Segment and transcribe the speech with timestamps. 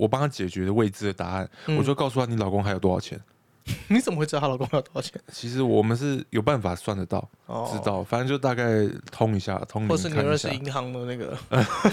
[0.00, 3.20] 我帮他解决未知的答案，嗯我就告诉他你老公还有多少钱。
[3.88, 5.20] 你怎么会知道她老公有多少钱？
[5.30, 10.64] 其实我们是有办法算得到，哦知，道，反正就大概通一下，通或灵看一下或是你认识。
[10.64, 11.36] 银行的那个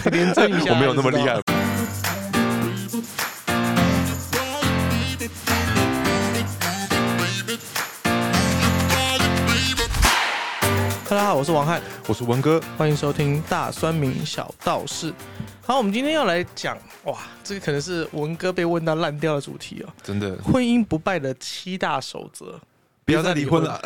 [0.09, 1.41] 连征一下，我没有那么厉害。
[11.09, 15.13] 大家好，我是王翰，我是文哥，欢迎收听大酸民小道士。
[15.67, 22.57] 好，我们今天要来讲，哇，这个可能是文哥被问到烂掉的主题哦，真的婚姻不败的七大守则。
[23.03, 23.77] 不要再离婚了。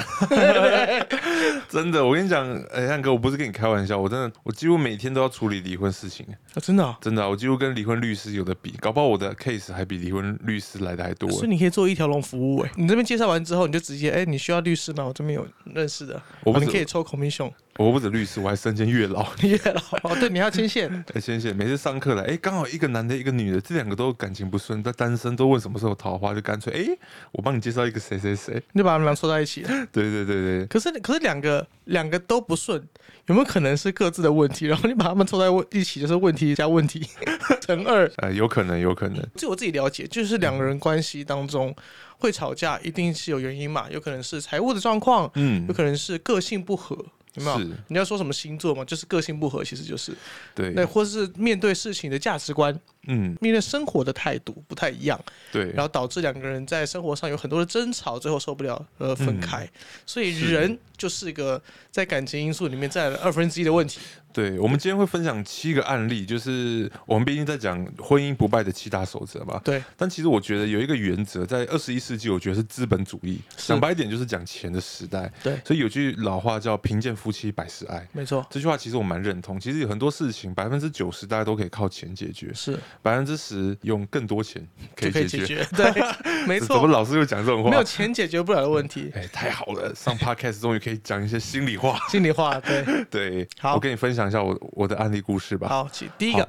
[1.69, 6.23] 真的，我跟你讲，哎、汉哥，我不是跟你开玩笑，我真的，我几乎每天都要处理离婚事情，
[6.53, 11.29] 啊，真的、啊，真的啊、我几乎跟离婚律师有的比，搞不好我的 case 还比离婚律师来的还多。
[11.31, 15.03] 所以你可以做一条龙服务哎、你这边介绍完之后，你就直接哎、你需要律师吗？
[15.03, 17.51] 我这边有认识的，我不止哦你可以抽 commission。
[17.77, 19.25] 我不止律师，我还身兼月老。
[19.41, 26.97] 月老哦，对，你还要牵线，哎，先生，每次上课来，哎，刚好一个男的，一个女的，这两个都感情不顺，但单身，都问什么时候桃花，就干脆，哎，
[27.31, 28.61] 我帮你介绍一个谁谁谁。
[28.73, 29.69] 你就把他们俩凑在一起了。
[29.91, 32.81] 对对对对，可是可是两个两个都不顺，
[33.27, 34.67] 有没有可能是各自的问题？
[34.67, 37.07] 然后你把他们凑在一起，就是问题加问题
[37.61, 38.11] 乘二。
[38.17, 41.73] 呃，有可能，有可能，据我自己了解，就是两个人关系当中
[42.17, 43.87] 会吵架，一定是有原因嘛？
[43.89, 46.95] 有可能是财务的状况，嗯有，可能是个性不合，
[47.35, 47.59] 有没有？
[47.87, 48.83] 你要说什么星座嘛？
[48.83, 50.13] 就是个性不合，其实就是
[50.53, 55.19] 对，那或是面对事情的价值观、嗯，面对生活的态度不太一样，
[55.51, 59.69] 对，然后导致两个人在生活上有很多的争吵，最后受不了而分开。
[60.05, 63.99] 所以人就是一个在感情因素里面占了二分之一的问题。
[64.33, 69.59] 对，我们今天会分享七个案例，就是我们毕竟在讲婚姻不败的七大守则嘛。
[69.63, 73.39] 对，但其实我觉得有一个原则，在二十一世纪，我觉得是资本主义。
[73.57, 75.31] 讲白一点，就是讲钱的时代。
[75.43, 79.59] 对所以有句老话叫“贫贱夫妻百事哀没错”，，这句话其实我蛮认同。
[79.59, 85.45] 其实有很多事情，百分之九十大家都可以靠钱解决，是百分之十用更多钱可以解决。
[85.45, 85.67] 解决。
[85.75, 85.91] 对，
[86.47, 87.83] 没怎么错，老师又讲这种话没有？
[87.83, 89.11] 钱解决不了的问题。
[89.15, 91.97] 哎，太好了，上 podcast 终于可以讲一些心里话。
[92.09, 95.67] 心里话，对， 对，好我跟你分享一下我我的案例故事吧。
[95.67, 96.47] 好，请第一个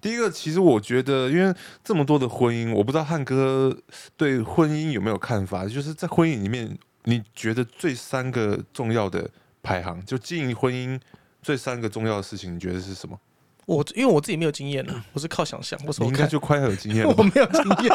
[0.00, 3.76] 第一个，其实我觉得，因为这么多的婚姻，我不知道汉哥
[4.16, 5.66] 对婚姻有没有看法？
[5.66, 9.30] 就是在婚姻里面，你觉得最三个重要的
[9.62, 11.00] 排行，就经营婚姻
[11.40, 13.16] 最三个重要的事情，你觉得是什么？
[13.66, 16.26] 我因为我自己没有经验呢，我是靠想象，我你应该。
[16.26, 17.22] 就快要有经验了我吧？
[17.32, 17.92] 没有经验，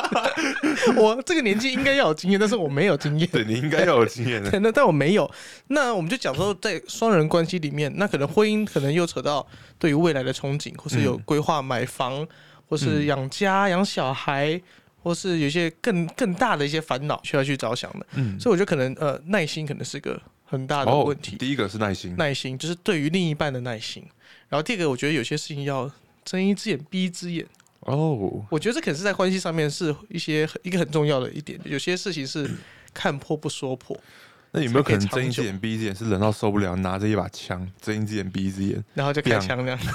[0.96, 3.28] 我这个年纪应该要有经验，但是我没有经验。
[3.30, 4.50] 对你应该要有经验的。
[4.50, 5.30] 对，那但我没有。
[5.68, 9.46] 那我们就讲说，在双人关系里面，那可能婚姻可能又扯到
[9.78, 12.26] 对于未来的憧憬，或是有嗯规划买房，
[12.70, 14.62] 或是养家、养小孩，
[15.04, 18.08] 或是有一些更更大的一些烦恼需要去着想的。
[18.14, 21.36] 嗯，所以我觉得可能呃，耐心可能是个很大的哦问题。
[21.36, 24.04] 第一个是耐心，耐心就是对于另一半的耐心。
[24.50, 25.92] 然后第二个，我觉得有些事情要
[26.24, 27.46] 睁一只眼闭一只眼。
[27.82, 31.60] 哦，我觉得这可能是在关系上面是一些很一个很重要的一点。
[31.64, 32.50] 有些事情是
[32.94, 33.98] 看破不说破，
[34.52, 38.84] 那有没有可能睁一只眼闭一只眼，是冷到受不了，拿着一把枪，睁一只眼闭一只眼？
[38.94, 39.78] 然后就开枪那样，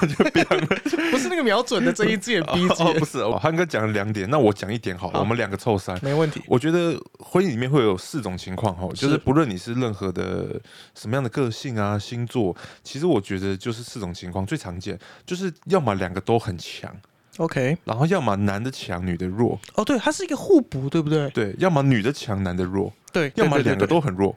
[1.10, 5.98] 不是那个瞄准的睁一只眼闭一只哦，眼不，是，哦 汉哥讲了两点，那我讲一点好我们两个凑三。
[6.02, 6.42] 没问题。
[6.46, 10.60] 我觉得婚姻里面会有四种情况哈，就是是不论你是任何的
[10.94, 16.94] 什么样的个性啊、星座，其实我觉得就是四种情况最常见，就是要么两个都很强，
[17.38, 21.30] OK，然后要么男的强，女的弱，哦，对，它是一个互补，对不对？
[21.30, 24.36] 对，要么女的强，男的弱，对，要么两个都很弱，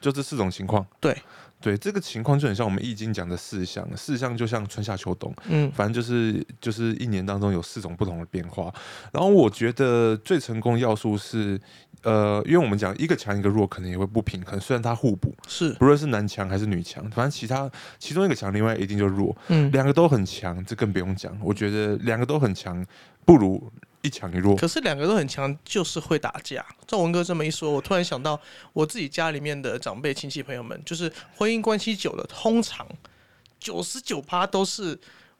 [0.00, 0.86] 就这四种情况。
[1.00, 1.16] 对，
[1.64, 8.70] 对，这个情况就很像我们易经讲的四象，四象就像春夏秋冬，嗯，反正就是就是一年当中有四种不同的变化。
[9.10, 11.58] 然后我觉得最成功的要素是，
[12.02, 14.60] 呃，因为我们讲一个强一个弱，可能也会不平衡。
[14.60, 19.34] 虽然它互补，是，不论是男强还是女强，反正其他其中一个强，另外一定就弱。
[19.48, 19.72] 嗯。
[19.72, 21.34] 两个都很强，这更不用讲。
[21.40, 22.84] 我觉得两个都很强，
[23.24, 23.72] 不如
[24.04, 24.54] 一强一弱。
[24.54, 26.64] 可是两个都很强，就是会打架。
[26.86, 28.38] 照文哥这么一说，我突然想到
[28.74, 32.86] 我自己家里面的长辈亲戚朋友们，就是婚姻关系久了，通常
[33.58, 34.96] 九十九趴都是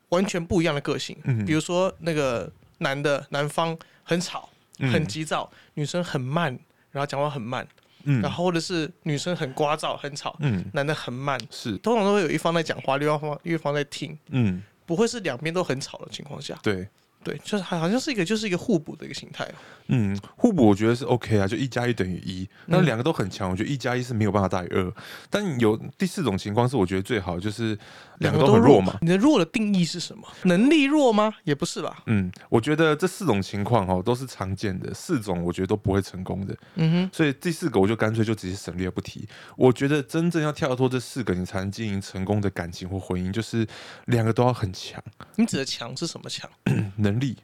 [0.09, 1.15] 完全不一样的个性。
[1.25, 4.49] 嗯比如说那个男的男方很吵、
[4.79, 6.59] 嗯很急躁，女生很慢，
[6.91, 7.69] 然后讲话很慢，
[8.05, 11.39] 嗯然后或者是女生很聒噪、很吵，嗯男的很慢。
[11.51, 16.59] 是通常都会有一方在讲话，另外一方另一方在听，嗯不会是两边都很吵的情况下。
[16.63, 16.89] 对。
[17.25, 19.55] 对，就是好好像是一个就是一个互补的一个形态哦。
[19.89, 22.49] 嗯，互补我觉得是 OK 啊，就一加一等于一。
[22.67, 24.93] 那嗯两个都很强，我觉得一加一是没有办法大于二。
[25.29, 27.77] 但有第四种情况是我觉得最好，就是
[28.19, 28.97] 两个都很弱嘛。
[29.03, 30.27] 你的弱的定义是什么？
[30.45, 31.35] 能力弱吗？
[31.45, 32.03] 也不是吧。
[32.07, 36.57] 嗯，我觉得这四种情况哦都是常见的，四种我觉得都不会成功的。
[36.77, 39.29] 嗯哼所以第四个我就干脆就直接省略不提。
[39.57, 43.67] 我觉得真正要跳脱这四个，你才能经营成功的感情或婚姻，就是
[44.07, 45.03] 两个都要很强，
[45.37, 46.49] 你指的强是什么强？
[46.97, 47.37] 能力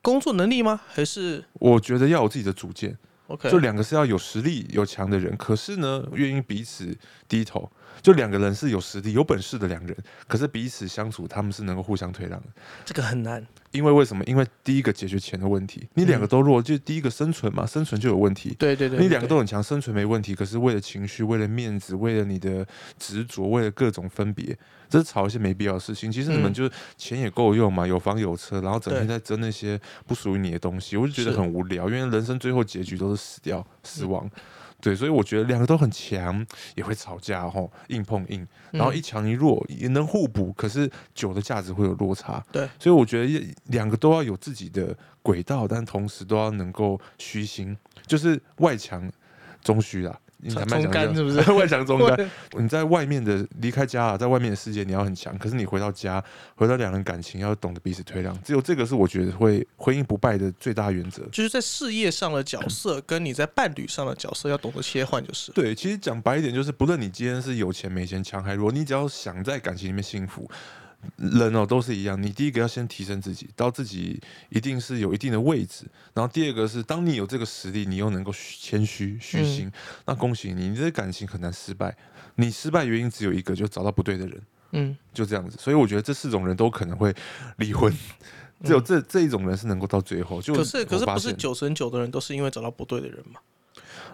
[0.00, 0.80] 工作能力吗？
[0.88, 2.96] 还是我觉得要有自己的主见
[3.28, 3.50] ，OK？
[3.50, 6.96] 就两个是要有实力、有强的人，可是呢，愿意彼此
[7.28, 7.70] 低头。
[8.00, 9.96] 就两个人是有实力、有本事的两人，
[10.26, 12.46] 可是彼此相处，他们是能够互相退让的。
[12.84, 13.46] 这个很难。
[13.72, 14.22] 因为为什么？
[14.24, 18.54] 因为第一个解决钱的问题，你两个都弱，就第一个生存嘛，生存就有问题。
[18.58, 22.66] 对对对，你两个都很强，生存没问题，可是为了情绪、为了面子、为了你的
[22.98, 24.54] 执着、为了各种分别，
[24.90, 26.12] 这是吵一些没必要的事情。
[26.12, 31.88] 其实你们就是钱也够用嘛，有房有车，然后整天在争那些不属于你的东西，我就觉得很无聊。
[31.88, 34.30] 因为人生最后结局都是死掉、死亡。
[34.82, 36.44] 对，所以我觉得两个都很强，
[36.74, 42.44] 也会吵架吼，硬碰硬，然后嗯一强一弱也能互补，可是酒的价值会有落差。
[42.50, 47.76] 对，所以我觉得两个都要有自己的轨道，但同时都要能够虚心，
[48.08, 49.08] 就是外强
[49.62, 50.18] 中虚啦。
[50.44, 52.30] 你坦白中讲干是不是 外强中干。
[52.58, 56.22] 你在外面的离开家啊，在外面的世界你要很强，可是你回到家，
[56.56, 61.22] 回到两人感情要懂得彼此退让，只有这个是我觉得会婚姻不败的最大原则。
[61.30, 65.52] 就是在事业上的角色，跟你在伴侣上的角色要懂得切换，就是。
[65.52, 70.50] 对，其实讲白一点，就是不论你今天是有钱没钱、强还弱，你只要想在感情里面幸福，
[71.16, 72.20] 人哦都是一样。
[72.22, 74.20] 你第一个要先提升自己，到自己
[74.50, 75.84] 一定是有一定的位置，
[76.14, 79.70] 然后第二个是当你有这个实力，你又能够谦虚虚心，
[80.06, 81.96] 那恭喜你，你这感情很难失败。
[82.36, 85.58] 你失败原因只有一个，就找到不对的人，嗯，就这样子。
[85.60, 87.14] 所以我觉得这四种人都可能会
[87.58, 87.92] 离婚。
[88.64, 93.40] 只有这这一种人是能够到最后，就可是可是不是九成九的人都是因为找到不对的人嘛？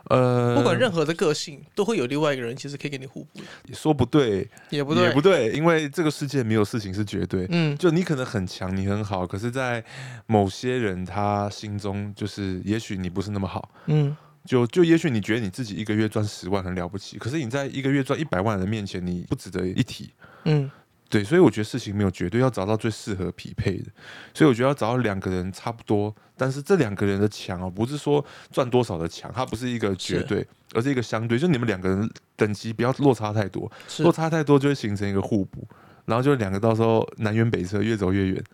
[0.05, 7.47] 呃，不管任何的个性，都会有另外一个人，其实可以给你互补你，说不对，也不对，也不对，因为这个世界没有事情是绝对。
[7.51, 9.85] 嗯，就你可能很强，你很好，可是，在
[10.27, 13.71] 某些人他心中，就是也许你不是那么好。
[13.87, 20.11] 嗯，就就也许你觉得你自己一个月赚十万很了不起，可是你在一个月赚一百万人面前，你不值得一提。
[20.45, 20.71] 嗯，
[21.09, 23.91] 对，所以我觉得事情没有绝对，要找到最适合匹配的。
[24.35, 31.39] 所以我觉得要找到两个人差不多，但是这两个人的强哦，不是说赚多少的强，它不是一个绝对，而是一个相对。
[31.39, 33.71] 就你们两个人等级不要落差太多，
[34.01, 35.67] 落差太多就会形成一个互补，
[36.05, 38.45] 然后就两个到时候南辕北辙，越走越远。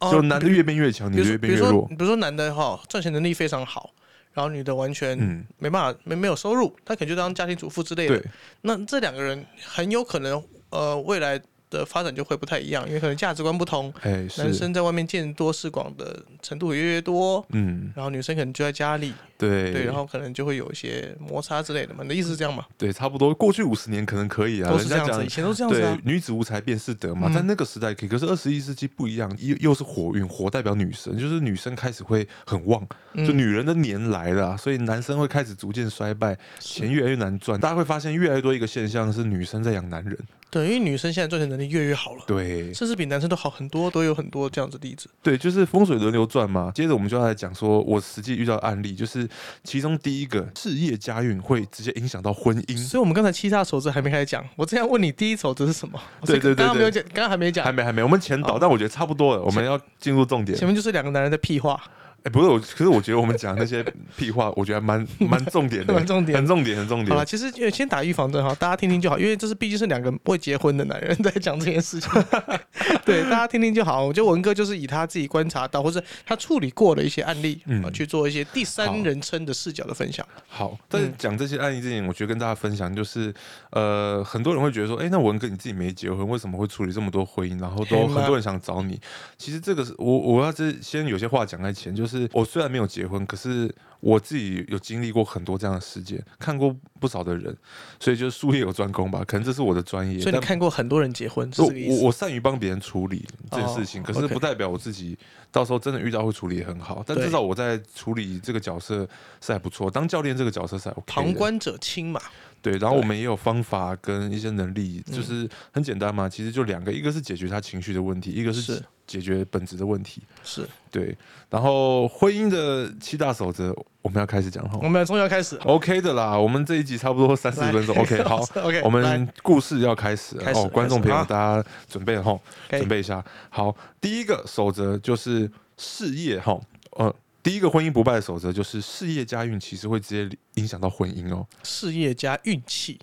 [0.00, 1.86] 哦就男的越变越强，女的越变越弱。
[1.86, 3.94] 比如说男的哈赚钱能力非常好，
[4.34, 8.30] 然后女的完全嗯，没办法没没有收入，他可能就当家庭主妇之类的对。
[8.62, 11.40] 那这两个人很有可能呃未来
[11.74, 17.44] 的发展就会不太一样，因为可能价值观不同，哎，男生在外面见多识广的程度也越来越多。
[17.50, 22.02] 嗯，然后女生可能就在家里，对，对，然后可能就会有一些摩擦之类的嘛。
[22.02, 22.64] 你的意思是这样吗？
[22.78, 23.34] 对，差不多。
[23.34, 26.00] 过去五十年可能可以啊，都是这样子，以前都是这样子。
[26.04, 32.80] 女子无才便是德嘛，嗯在那个时代可以，可是二十一世纪不一样，又又是火运，火代表女生，就是女生开始会很旺，
[33.16, 37.58] 就嗯女人的年来了啊、所以男生会开始逐渐衰败，钱越来越难赚。
[37.58, 40.16] 大家会发现越来越多一个现象是女生在养男人，
[40.50, 45.08] 对，因为女生现在赚钱能力越来越好了，对甚至比男生都好很多，都有很多这样子例子。
[45.22, 46.72] 对，就是风水轮流转嘛。
[46.74, 49.28] 接着我们就要来讲说，我实际遇到的案例，就是
[49.62, 56.00] 其中第一个事业家运会直接影响到婚姻，所以我们刚才七大守则还没开始讲，我这样问你第一守则是什么？
[56.24, 57.70] 对对对对刚刚没有讲，刚刚还没讲还。
[57.70, 60.56] 没还没，我们前导，哦但我觉得差不多了，我们要进入重点。
[60.56, 61.82] 前面就是两个男人的屁话，
[62.24, 63.84] 哎、不是我，可是我觉得我们讲那些
[64.16, 72.10] 屁话，我觉得还蛮蛮重点的，蛮重点很重点，很重点好了，其实呃先打预防针哈，大家听听就好，因为这是毕竟是两个未结婚的男人在讲这件事情，
[73.04, 74.02] 对，大家听听就好。
[74.02, 80.26] 我觉得文哥就是以他自己观察到或者他处理过的一些案例，嗯啊，去做一些第三人称的视角的分享。
[80.48, 83.34] 好，但是讲这些案例之前，我觉得跟大家分享就是，
[83.70, 88.98] 呃，很多人会觉得说，哎、那文哥你自己没结婚，为什么会处理这么多婚姻，然后都很多人想找你？
[89.36, 97.56] 其实这个是我我要是先有些话讲在前，就是我虽然没有结婚，可是我自己有经历过很多这样的事件，看过不少的人，
[97.98, 100.20] 所以就是术业有专攻吧，可能这是我的专业。
[100.20, 102.00] 所以你看过很多人结婚，是我这个意思？
[102.00, 105.16] 我我善于帮别人处理这件事情，哦可是不代表我自己
[105.50, 107.02] 到时候真的遇到会处理很好。
[107.06, 109.08] 但至少我在处理这个角色
[109.40, 112.20] 是还不错，当教练这个角色是还 OK 旁观者清嘛，
[112.60, 120.22] 对，然后我对们也有方法跟一些能力，嗯就是很简单嘛，其实就两个，一个是解决他情绪的问题，一个是是解决本质的问题。
[120.42, 121.16] 是对，
[121.50, 124.88] 然后婚姻的七大守则，我们要开始讲哈我。
[124.88, 125.56] 们终于要开始。
[125.64, 127.96] OK 的啦，我们这一集差不多三四十分钟。
[127.98, 133.24] OK，好，， OK，我来们故事要开始哦，观众朋友大家准备了哈，可以准备一下。
[133.50, 136.60] 好，第一个守则就是事业哈，
[136.92, 141.44] 呃，第一个婚姻不败的守则就是事业加运其实会直接影响到婚姻哦。
[141.62, 143.00] 事业加运气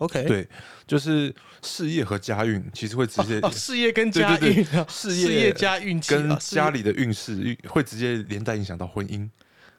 [0.00, 0.46] ，OK，对，
[0.86, 9.28] 就是事业和家运其实会直接哦，事业跟家运啊，事业事业加运气跟家里的运势运会直接连带影响到婚姻。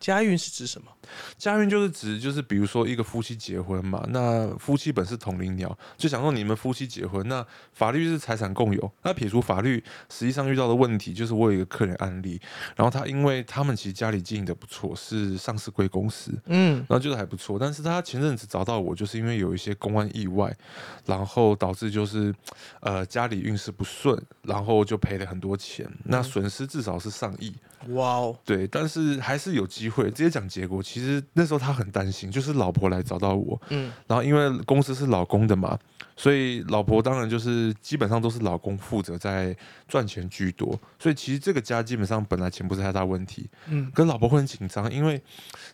[0.02, 0.92] 家运是指什么？
[1.38, 8.92] 家运就是指就是比如说一个夫妻结婚嘛，那夫妻本是同林鸟，就想说你们夫妻结婚，那法律是财产共有。
[9.04, 12.42] 那撇除法律，实际上遇到的问题就是我有一个客人案例，
[12.76, 20.52] 然后他因为他们其实家里经营的不错，是上市贵公司，嗯然后觉得还不错，但是他前阵子找到我，就是因为有一些公安意外，
[21.06, 22.34] 然后导致就是
[22.80, 27.54] 呃家里运势不顺，然后就赔了很多钱，那损失至少是上亿。
[27.90, 30.06] 哇哦，对，但是还是有机会。
[30.12, 33.92] 直接讲结果，其实那时候他很担心，就是老婆来找到我，嗯。
[34.08, 35.78] 然后因为公司是老公的嘛，
[36.16, 39.56] 所以老婆当然就是基本上都是老公负责在
[39.88, 43.92] 赚钱居多，所以其实这个家基本上本来钱不是太大问题，嗯。
[43.94, 45.22] 跟老婆会很紧张，因为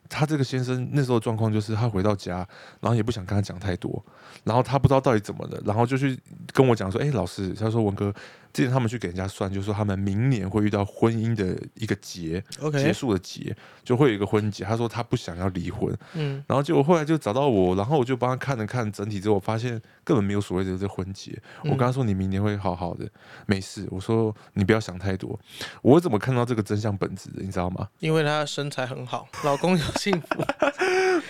[0.09, 2.37] 他这个先生那时候状况就是他回到家，
[2.79, 4.03] 然后也不想跟他讲太多，
[4.43, 6.17] 然后他不知道到底怎么了，然后就去
[6.53, 8.13] 跟我讲说，哎、老师，他说文哥，
[8.53, 14.63] 之前他们去给人家算，就说他们明年会遇到婚姻的一个结，结束的结，就会有一个婚结。
[14.63, 21.37] 他说他不想要离婚，嗯然后结果后来就找到我，然后我就帮他看了看整体之后，我发现根本没有所谓的这婚结。
[21.63, 23.07] 我跟他说你明年会好好的，
[23.45, 23.87] 没事。
[23.91, 25.39] 我说你不要想太多。
[25.81, 27.87] 我怎么看到这个真相本质的，你知道吗？
[27.99, 30.43] 因为他的身材很好，老公有幸福，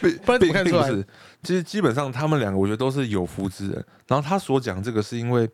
[0.02, 0.90] 并 不然怎么看出来
[1.44, 3.86] 其实基本上他们两个我觉得都是有福之人。
[4.08, 5.50] 然后他所讲这个是因为。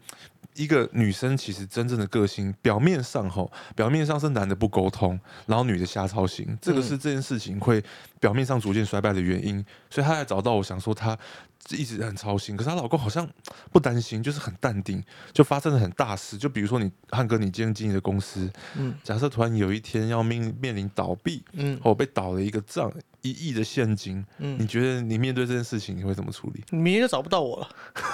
[0.55, 7.83] 一个女生其实真正的个性，表面上吼，表面上是男的不沟通，然后女的瞎操心，这个是这件事情会
[8.19, 9.63] 表面上逐渐衰败的原因。
[9.89, 11.17] 所以她才找到我，想说她
[11.71, 13.27] 一直很操心，可是她老公好像
[13.71, 15.03] 不担心，就是很淡定。
[15.31, 22.91] 就发生了很大事，就比如说你汉哥，你今天经营的公司，嗯假设突然有一天要面面临倒闭，嗯或被倒了一个账，
[23.23, 26.63] 一亿的现金，嗯你嗯，觉得你面对这件事情你会怎么处理？
[26.69, 27.69] 你明天就找不到我了，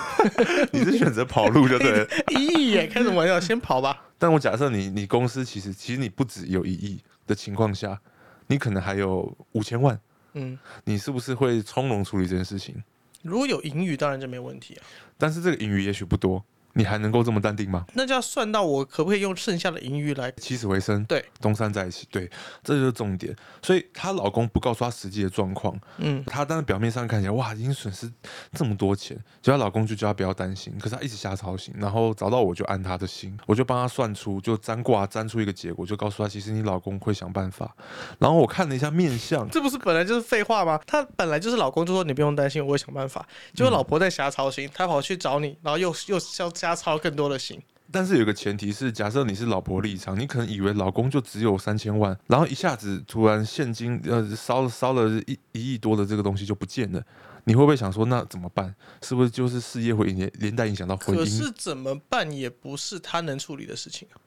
[0.71, 2.07] 你是选择跑路就对了。
[2.39, 4.05] 一亿耶，开什么玩笑，先跑吧。
[4.17, 7.99] 但我假设你你公司其实其实你不只有一亿的情况下，
[8.47, 9.99] 你可能还有五千万，
[10.33, 12.81] 嗯，你是不是会从容处理这件事情？
[13.21, 14.81] 如果有盈余，当然就没问题啊。
[15.17, 16.43] 但是这个盈余也许不多，
[16.79, 17.86] 你还能够这么淡定吗？
[17.93, 22.29] 那就要算到我可不可以用剩下的盈余来，起死回生，对，东山再起，对，
[22.63, 23.36] 这就是重点。
[23.62, 28.09] 所以她老公不告诉她实际的状况，嗯她当然表面上看起来哇，已经损失
[28.53, 37.75] 这么多钱，结果她老公就叫她不要担心，可是她一直瞎操心，然后找到我就安她的心，我就帮她算出，就占卦占出一个结果，就告诉她其实你老公会想办法。
[38.17, 40.79] 然后我看了一下面相，这不是本来就是废话吗？
[40.88, 43.27] 他本来就是老公就说你不用担心，我会想办法。
[43.53, 47.59] 结果老婆在瞎操心，他跑去找你，然后又又要瞎操更多的心。
[47.91, 57.03] 但是有个前提是，假设你是老婆立场，你可能以为老公就只有三千万，然后一下子突然现金呃烧了烧了一一亿多的这个东西就不见了，
[57.45, 58.75] 你会不会想说那怎么办？
[59.01, 61.19] 是不是就是事业会连连带影响到婚姻？
[61.19, 64.21] 可是怎么办也不是他能处理的事情啊。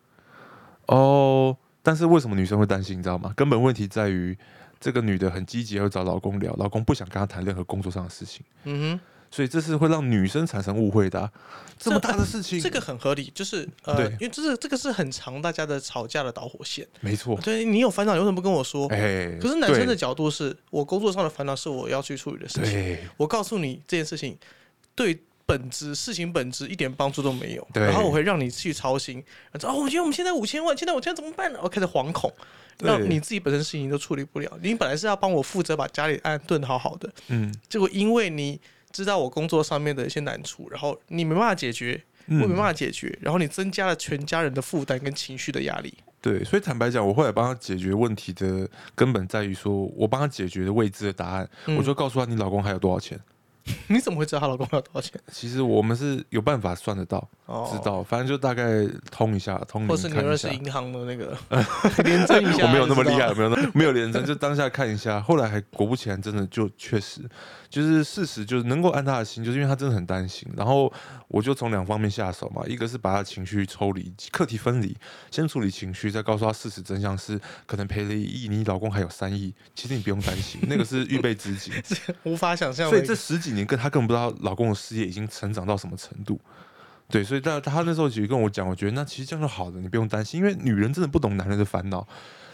[0.87, 2.99] 哦，但是为什么女生会担心？
[2.99, 3.32] 你知道吗？
[3.37, 4.37] 根本问题在于
[4.80, 8.99] 这个女的很积极，要找老公聊，老公不想跟她谈任何工作上的事情，嗯
[9.32, 11.32] 所以这是会让女生产生误会的啊、
[11.78, 16.86] 这么大的事情，这个很合理，就是呃对，因为这是这个是很长大家的吵架的导火线。
[17.00, 17.36] 没错。
[17.42, 18.86] 对你有烦恼，你为什么不跟我说？
[18.88, 22.98] 哎，可是男生的角度是我工作上的烦恼是我要去处理的事情。
[23.16, 24.36] 我告诉你这件事情
[24.94, 31.58] 对本质事情本质一点帮助都没有，然后我会让你去操心，然后哦，我觉得我们现在五千万，现在我现在怎么办呢？
[31.62, 32.32] 我开始惶恐，
[32.76, 34.58] 对让你自己本身事情都处理不了。
[34.62, 38.60] 你本来是要帮我负责把家里安顿好好的，嗯，结果因为你
[38.92, 45.92] 知道我工作上面的一些难处，然后你没办法解决，我嗯没办法解决，然后你增加了全家人的负担跟情绪的压力。
[46.20, 53.18] 对，所以坦白讲，我后来帮他解决问题的根本在于说，我帮他解决的未知的答案，嗯我就告诉他你老公还有多少钱。
[53.88, 55.21] 你怎么会知道她老公要多少钱？
[55.31, 60.49] 其实我们是有办法算得到，哦知，道，反正就大概通一下，通一下是你认识。
[60.52, 61.37] 银行的那个
[62.04, 67.21] 连征一下，我没有那么厉害，没有那没有连针，就当下看一下，后来还果不其然，真的就确实
[67.71, 70.47] 就是事实，就是能够安他的心，就是因为他真的很担心。
[70.57, 70.92] 然后
[71.28, 74.95] 我就从两方面下手嘛，一个是把他的情绪抽离、课题分离，
[75.31, 81.73] 先处理情绪，再告诉他事实真相是可能赔了一亿，你老公还有三亿，其实你不用担心，那个是预备资金。
[82.25, 83.09] 无法想象的所以一个。
[83.09, 86.40] 这十几年，跟她根本不知道老公的事业已经成长到什么程度。
[87.09, 92.06] 对，所以他他那时候其实跟我讲，我觉得那其实这样就好了，你不用担心，因为女人真的不懂男人的烦恼。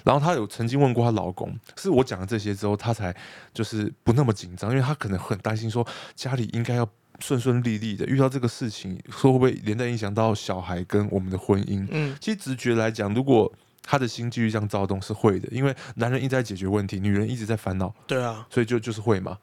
[0.05, 3.15] 然后她有曾经问过她老公，是我讲了这些之后，她才
[3.55, 5.87] 就是不那么紧张，因为她可能很担心说
[6.17, 6.89] 家里应该要
[7.21, 11.87] 顺顺利利的，遇到这个事情，说会不会连带影响到小孩跟我们的婚姻？
[11.93, 13.53] 嗯，其实直觉来讲，如果
[13.83, 19.39] 她的心继续这样躁动，是会的，因为男人一直在解决问题，女人一直在烦恼，对啊，所以就就是会嘛。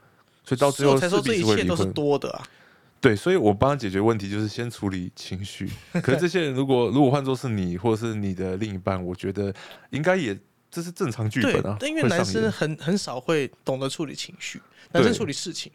[0.46, 1.86] 所以到最后我才说这一切都是。
[1.86, 2.44] 多的啊。
[3.02, 5.70] 对，所以我帮他解决问题，就是先处理情绪。
[6.02, 9.54] 可是这些人如果如果换作是你，或者是你的另一半，我觉得
[9.92, 10.36] 应该也
[10.72, 14.60] 这是正常剧对本啊，，但因为男生很很少会懂得处理情绪，
[14.92, 15.72] 男生处理事情。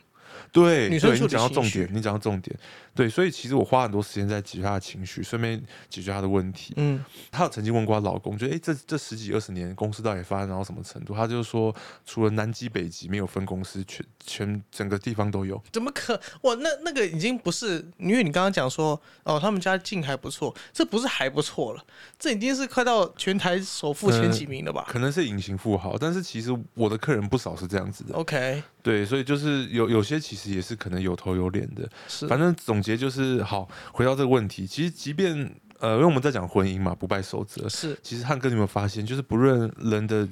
[0.53, 2.57] 对，女生处对你讲到重点，你讲到重点，
[2.95, 6.75] 对，所以其实我花很多时间在解决她的情绪，顺便解决她的问题。
[6.77, 11.15] 嗯，她有曾经问过她老公，就诶，这这十几二十年公司到底发展到什么程度？
[11.15, 15.63] 她就说，除了南极北极没有分公司，全全整个地方都有。
[15.73, 16.55] 怎么可哇？
[16.57, 21.85] 那那个已经不是，因为你刚刚讲说哦，他们家境还不错，这不是还不错了，
[22.19, 35.35] 这已经是快到全台首富前几名了吧、可能是隐形富豪，但是其实我的客人不少是这样子的，o k 对，所以就是有有些其实也是可能有头有脸的，是，反正总结就是好，回到这个问题，其实即便
[35.81, 40.29] 呃，因为我们在讲婚姻嘛，不败守则，是其实汉哥，你有没有发现，就是不论人的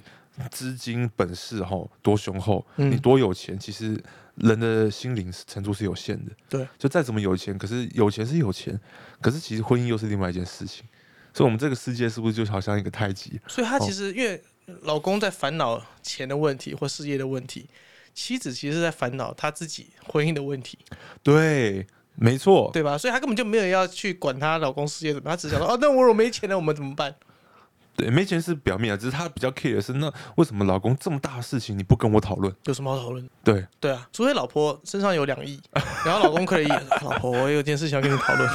[0.50, 4.00] 资金本事哈多雄厚，嗯你多有钱，其实
[4.37, 6.31] 人的心灵是程度是有限的。
[6.49, 8.79] 对，就再怎么有钱，可是有钱是有钱，
[9.21, 10.85] 可是其实婚姻又是另外一件事情。
[11.35, 13.41] 所以，我们这个世界是不是就好像一个太极？
[13.47, 14.43] 所以他其实因为
[14.83, 17.67] 老公在烦恼钱的问题或事业的问题，
[18.18, 20.76] 妻子其实是在烦恼她自己婚姻的问题，
[21.22, 22.98] 对，没错，对吧？
[22.98, 27.14] 所以她根本就没有要去管她老公事业怎么样，她只想说哦，那我如果没钱了，我们怎么办？
[27.94, 32.52] 对，没钱是表面啊，只是她比较 care 的是，那为什么老公这么大的事情你不跟我讨论？
[32.64, 33.28] 有什么好讨论？
[33.44, 35.60] 对，对啊，除非老婆身上有两亿，
[36.04, 36.66] 然后老公可以，
[37.02, 38.50] 老婆我有件事情要跟你讨论，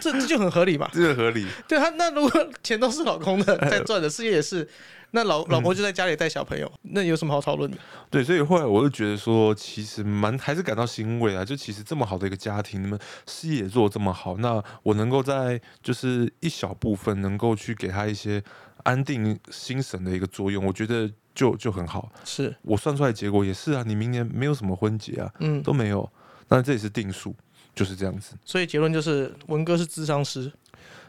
[0.00, 0.88] 这这就很合理嘛。
[0.92, 1.46] 这个合理。
[1.66, 4.68] 对他，那如果钱都是老公的在赚的，事业也是，
[5.12, 7.76] 那老嗯老婆就在家里带小朋友，那有什么好讨论的？
[8.10, 11.44] 对，所以后来我就觉得说，其实蛮还是感到欣慰啊。
[11.44, 18.42] 就其实这么好的一个家庭，你们事业也做得这么好，那我能够在就是一小部分能够去给他一些
[18.84, 22.10] 安定心神的一个作用，我觉得就就很好。
[22.24, 26.10] 是，我算出来结果也是啊，你明年没有什么婚结啊，嗯，都没有，
[26.48, 27.34] 那这也是定数，
[27.78, 28.34] 就是这样子。
[28.44, 30.50] 所以结论就是文哥是智商师，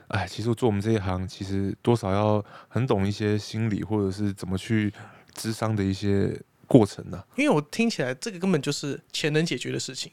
[0.10, 4.94] 哎，其实做我们这一行，其实多少要很懂一些心理，或者是怎么去
[5.34, 10.12] 智商的一些过程呢、因为我听起来这个根本就是钱能解决的事情。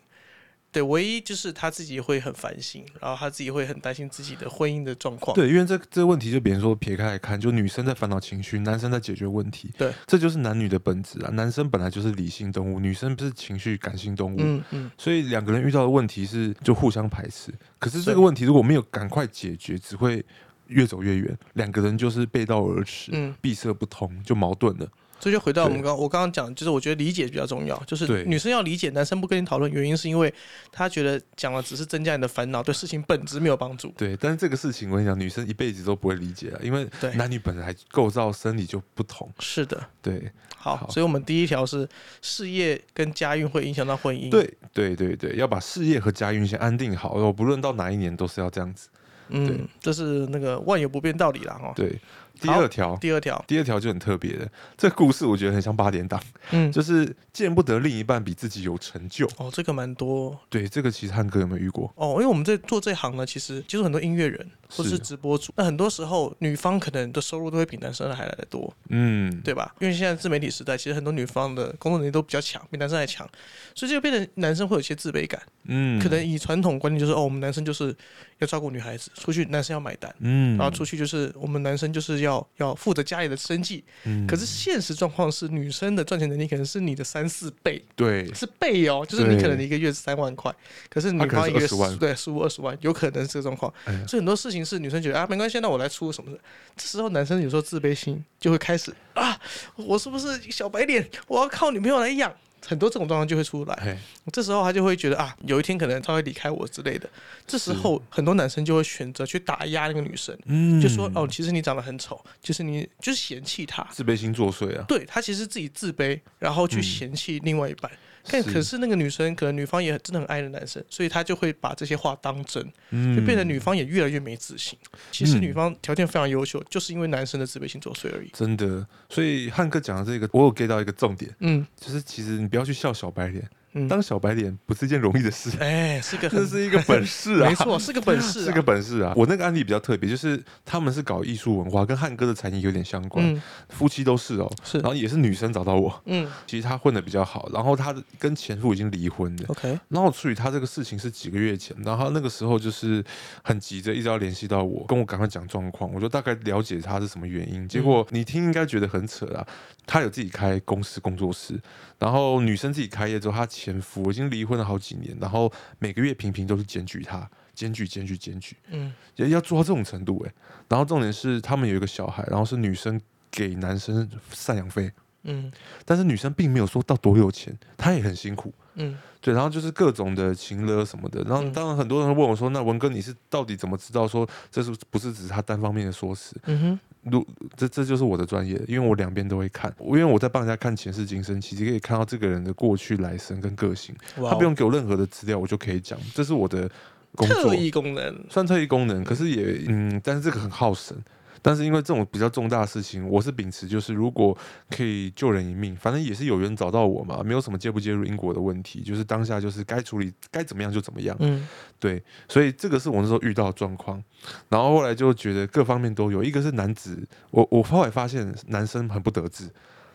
[0.77, 5.35] 对，唯一就是他自己会很烦心，然后他自己会很担心自己的婚姻的状况。
[5.35, 9.71] 对，因为这这个问题就别人说撇开来看，就女生在烦恼情绪，男生在解决问题。
[9.79, 11.31] 对，这就是男女的本质啊。
[11.31, 17.51] 男生本来就是理性动物，女生不是情绪感性动物，嗯嗯，所以两个人遇到的问题是就互相排斥。
[17.79, 20.23] 可是这个问题如果没有赶快解决，只会
[20.67, 24.87] 越走越远，两个人就是背道而驰，嗯，闭塞不通，就矛盾了。
[25.19, 30.33] 这就回到我们刚我刚刚讲，就是我觉得理解比较重要，就是女生要理解，男生不跟你讨论，原因是因为
[30.71, 33.89] 他觉得讲了只是增加你的烦恼，对事情本质没有帮助。
[33.97, 39.29] 对，但是这个事情我跟你讲，女生一辈子都不会理解啊，因为男女本来构造生理就不同。
[39.39, 41.89] 是的，对，好，好所以我们第一条是
[42.21, 48.89] 事业跟家运会影响到婚姻。，对，对，对，对，要把事业和家运先安定好，我不论到哪一年都是要这样子。
[49.29, 51.73] 嗯，这是那个万有不变道理啦哈。
[51.75, 51.99] 对，
[52.41, 56.21] 第二条，第二条，第二条就很特别的，这个故事我觉得很像八点档，
[56.51, 59.27] 嗯，就是见不得另一半比自己有成就。
[59.39, 61.93] 哦，这个蛮多对，这个其实汉哥有没有遇过？
[61.97, 69.75] 哦，因为我们在做这行呢，其实接触很多音乐人或是是直播主，那很多时候女方可能的收入都会比男生还来的多，嗯，对吧？
[69.81, 73.29] 因为现在自媒体时代，其实很多女方的工作能力都比较强，比男生还强，
[73.75, 75.41] 所以这就变成男生会有一些自卑感。
[75.65, 77.95] 嗯，可能以传统观念就是哦，我们男生就是
[78.39, 83.83] 要照顾女孩子，出去男生要买单，嗯，然后出去就是我们男生就是要要负责家里的生计。
[84.05, 90.55] 嗯，可是现实状况是，女生的赚钱能力可能是你的三四倍，对，是倍哦，就是你可能一个月三万块，
[90.91, 93.73] 可是女方一个月20万对十五二十万，有可能是这个状况。
[93.85, 96.39] 哎所以很多事情是女生觉得啊没关系，那我来出什么的。
[96.77, 99.41] 这时候男生有时候自卑心就会开始啊，
[99.77, 101.09] 我是不是小白脸？
[101.27, 102.33] 我要靠女朋友来养。
[102.65, 103.99] 很多这种状况就会出来，哎，
[104.33, 107.09] 这时候他就会觉得啊，有一天可能他会离开我之类的。
[107.47, 116.83] 这时候很多男生就会选择去打压那个女生，嗯，就说哦，其实你长得很丑，就是你就是嫌弃她，自卑心作祟啊，对他其实自己自卑，然后去嗯。
[116.83, 117.91] 嫌弃另外一半。
[118.29, 123.17] 但可是那个女生，可能女方也真的很爱的男生，所以她就会把这些话当真，嗯。
[123.17, 124.79] 就变得女方也越来越没自信。
[125.11, 125.43] 其实嗯。
[125.43, 128.31] 女方条件非常优秀，就是因为男生的自卑心作祟而已。
[128.33, 131.67] 真的，所以汉哥讲的这个，我有 get 到一个重点，嗯。
[131.79, 139.13] 就是其实你不要去笑小白脸，嗯，当小白脸不是一件容易的事，哎，是个这很是一个本事啊，没错，是个本事、啊，是个本事啊！
[139.17, 143.43] 我那个案例比较特别，就是他们是搞艺术文化，跟汉哥的产业有点相关，嗯。
[143.69, 144.51] 夫妻都是哦。
[144.65, 144.79] 是。
[144.79, 146.27] 然后也是女生找到我，嗯。
[146.47, 149.45] 其实她混的比较好，然后她的跟前夫已经离婚了。
[149.49, 153.05] ，OK，然后处理她这个事情是几个月前，然后那个时候就是
[153.43, 157.69] 很急着，一直要联系到我，跟我赶快讲状况，我就大概了解她是什么原因。
[157.69, 159.47] 结果你听应该觉得很扯啊，
[159.87, 161.61] 她有自己开公司工作室，
[161.99, 168.93] 然后女生自己开业之后，她前夫已经离婚了好几年，然后每个月频频都是检举她，检举检举检举，嗯。
[169.17, 170.33] 要要做到这种程度哎、
[170.69, 175.51] 然后重点是他们有一个小孩，然后是女生给男生赡养费，嗯。
[175.85, 178.53] 但是女生并没有说到多有钱，她也很辛苦。
[178.75, 178.99] 嗯。
[179.23, 181.53] 对，然后就是各种的情勒什么的，然后嗯。
[181.53, 186.39] 当然很多人问我说：“那文哥你是到底怎么知道说这是不是只是他单方面的说辞？
[186.45, 186.81] 嗯哼，
[187.11, 196.71] 如这这就是我的专业，因为我两边都会看，因为我在帮人家看前世今生，其实可以看到这个人的过去来生跟个性，他不用给我任何的资料，我就可以讲，这是我的
[197.15, 197.51] 工作。
[197.51, 200.97] 特，异功能，算特异功能，可是也嗯，但是这个很耗神。
[201.47, 204.37] 但是因为这种比较重大的事情，我是秉持就是如果
[204.69, 211.17] 可以救人一命，反正也是有缘找到我嘛，没有什么介不介入因果的问题，就是当下就是该处理该怎么样就怎么样。
[211.21, 211.47] 嗯。
[211.79, 214.03] 对，所以这个是我那时候遇到的状况，
[214.49, 219.49] 然后后来就觉得各方面都有，一个是男子，我我后来发现男生很不得志，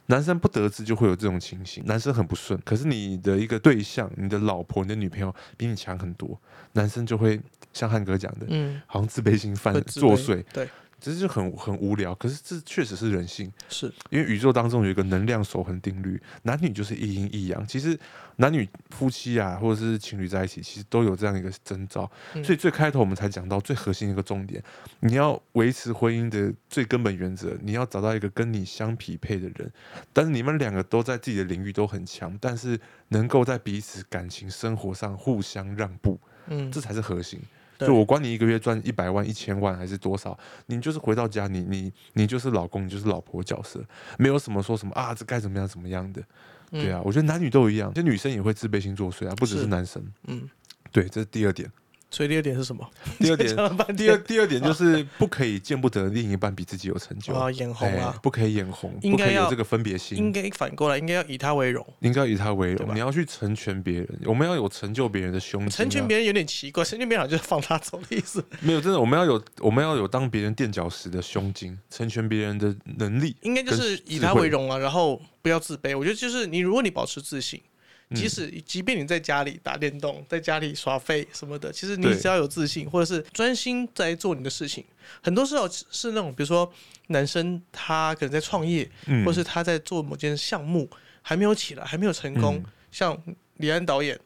[0.06, 6.40] 男生不得志就会有这种情形，男生很不顺，可是你的一个对象，你的老婆、你的女朋友比你强很多，
[6.74, 7.42] 男生就会
[7.74, 10.70] 像汉哥讲的，嗯，好像自卑心犯作祟，对，
[11.02, 13.52] 只是就很很无聊，可是这确实是人性。
[13.68, 17.66] 是，因为宇宙当中有一个能量守恒定律，男女就是一阴一阳。
[17.68, 18.00] 其实
[18.36, 22.10] 男女夫妻啊，或者是情侣在一起，其实都有这样一个征兆。
[22.36, 24.64] 嗯所以最开头我们才讲到最核心的一个重点，
[25.00, 29.72] 你要维持婚姻的最根本原则，你要找到一个跟你相匹配的人，
[30.14, 37.40] 但是你们两个都在自己的领域都很强，但是能够在彼此感情生活上互相让步，嗯，这才是核心。
[37.82, 43.84] 对就我管你一个月赚一百万、一千万还是多少，你就是回到家，你你你就是老公，你就是老婆角色，
[44.18, 46.22] 没有什么说什么啊，这该怎么样怎么样的。
[46.22, 46.26] 嗯
[46.72, 50.02] 对啊，我觉得男女都一样，其实女生也会自卑心作祟啊，不只是是男生。
[50.28, 50.48] 嗯，
[50.90, 51.70] 对，这是第二点。
[52.12, 52.88] 所以第二点是什么？
[53.20, 53.56] 第二点
[53.96, 57.34] 第二第二点就是不可以见不得另一半比自己有成就。
[57.34, 61.86] 啊，眼红哎啊，不可以眼红，应该要不可以有这个分别心应，该反过来，应该要以他为荣。
[62.02, 62.94] 应该要以他为荣。
[62.94, 65.72] 你要去成全别人，我们要有成就别人的胸襟、啊。
[65.78, 68.44] 成全别人有点奇怪，成全别人好像就是放他走的意思。
[68.60, 73.36] 没有真的，我们要有我们要有当别人垫脚石的胸襟，成全别人的能力。
[73.42, 75.98] 应该就是以他为荣啊，然后不要自卑。
[75.98, 77.71] 我觉得就是你，如果你保持自信，嗯
[78.14, 84.84] 即使即便你在家里打电动，在家里耍废什么的，其实你只要有自信，或者是专心在做你的事情。
[85.22, 86.72] 很多时候是那种，比如说
[87.08, 90.90] 男生他可能在创业，嗯或是他在做某件项目
[91.22, 93.18] 还没有起来，还没有成功，嗯像
[93.58, 94.20] 李安导演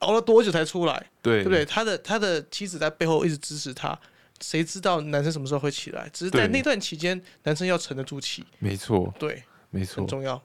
[0.00, 1.64] 熬了多久才出来，对对不对？
[1.64, 3.98] 他的他的妻子在背后一直支持他。
[4.40, 6.10] 谁知道男生什么时候会起来？
[6.12, 10.06] 只是在那段期间，男生要沉得住气，没错，对，没错很。
[10.06, 10.42] 重要。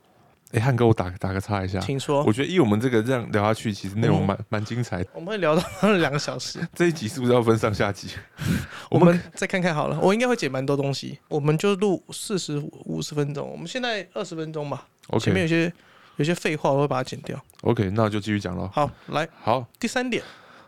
[0.51, 5.09] 哎，汉哥，我打打个岔一下，请说，我觉得依我们这个这样聊下去，其实内容嗯蛮蛮精彩的。
[5.13, 5.63] 我们会聊到
[5.97, 8.09] 两个小时， 这一集是不是要分上下集？
[8.89, 9.99] 我 我们们再看看好了。
[10.01, 14.88] 我应该会剪蛮多东西，我们就录四十五十分钟，我们现在二十分钟吧。
[15.19, 15.71] 前面有些
[16.15, 17.39] 有些废话，我会把它剪掉。
[17.62, 18.67] OK，那就继续讲了。
[18.73, 20.23] 好，来好第三点，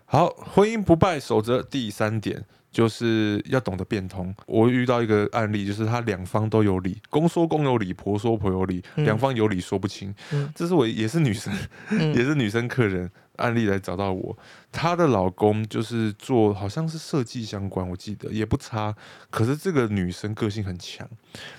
[0.06, 4.34] 好，婚姻不败守则第三点就是要懂得变通。
[4.48, 10.14] 我遇到一个案例，就是他两方都有理，公说公有理，婆说婆有理，嗯两方有理说不清。
[10.32, 11.54] 嗯这是我也是女生，
[11.90, 14.38] 嗯 也是女生客人案例来找到我，
[14.72, 18.96] 她的老公就是做好像是设计相关，我记得也不差。
[19.30, 21.08] 可是这个女生个性很强，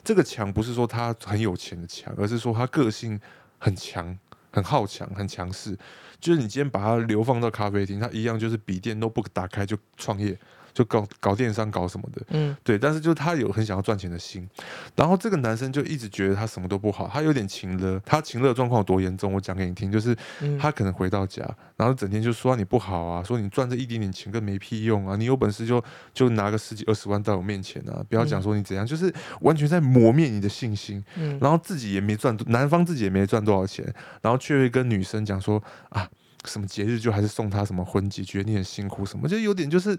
[0.03, 3.20] 这个强不是说她很有钱的强，而是说她个性
[3.59, 4.18] 很强。
[4.55, 5.75] 很好强，很强势，
[6.20, 10.38] 就是你今天把她流放到咖啡厅，她一样就是笔电都不打开就创业，
[10.74, 12.56] 就搞搞电商搞什么的，嗯。
[12.64, 14.48] 对，但是就是他有很想要赚钱的心，
[14.94, 19.32] 然后这个男生就一直觉得他什么都不好，他有点情勒，他情勒的状况有多严重？
[19.32, 21.42] 我讲给你听，就是嗯，他可能回到家，
[21.76, 25.82] 然后整天就说你不好啊，说你赚这一点点钱更没屁用啊，你有本事就
[26.14, 31.38] 就拿个十几二十万到我面前啊，不要讲说你怎样，就是完全在磨灭你的信心，嗯。
[31.40, 33.85] 然后自己也没赚，男方自己也没赚多少钱，
[34.20, 36.08] 然后却会跟女生讲说啊，
[36.44, 39.98] 什么节日就还是送她什么婚戒，觉得你很辛苦什么，就有点就是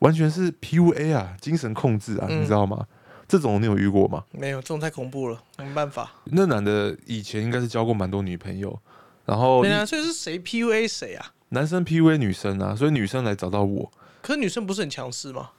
[0.00, 2.86] 完全是 PUA 啊，精神控制啊，嗯你知道吗？
[3.26, 4.22] 这种你有遇过吗？
[4.32, 6.12] 没有，这种太恐怖了，没办法。
[6.24, 8.78] 那男的以前应该是交过蛮多女朋友，
[9.24, 11.32] 然后对啊，所以是谁 PUA 谁啊？
[11.48, 13.90] 男生 PUA 女生啊，所以女生来找到我。
[14.20, 15.50] 可是女生不是很强势吗？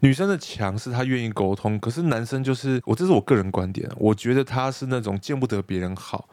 [0.00, 6.28] 女生的强势她愿意沟通，可是男生就是我，这是我个人观点，我觉得他是那种见不得别人好，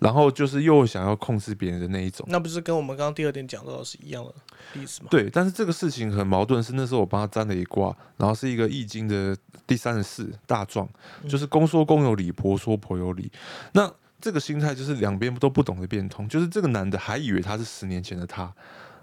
[0.00, 2.26] 然后就是又想要控制别人的那一种。
[2.28, 4.34] 那不是跟我们刚刚第二点讲到的是一样的
[4.74, 5.08] 意思吗？
[5.10, 9.36] 对，但是这个事情很矛盾，是那时候我帮他占了一卦，然后是一个易经的
[9.66, 10.88] 第三十四大壮，
[11.28, 13.30] 就是公说公有理，婆说婆有理。
[13.72, 18.52] 那这个心态就是两边都不懂得变通，就是这个男的还以为他是十年前的他。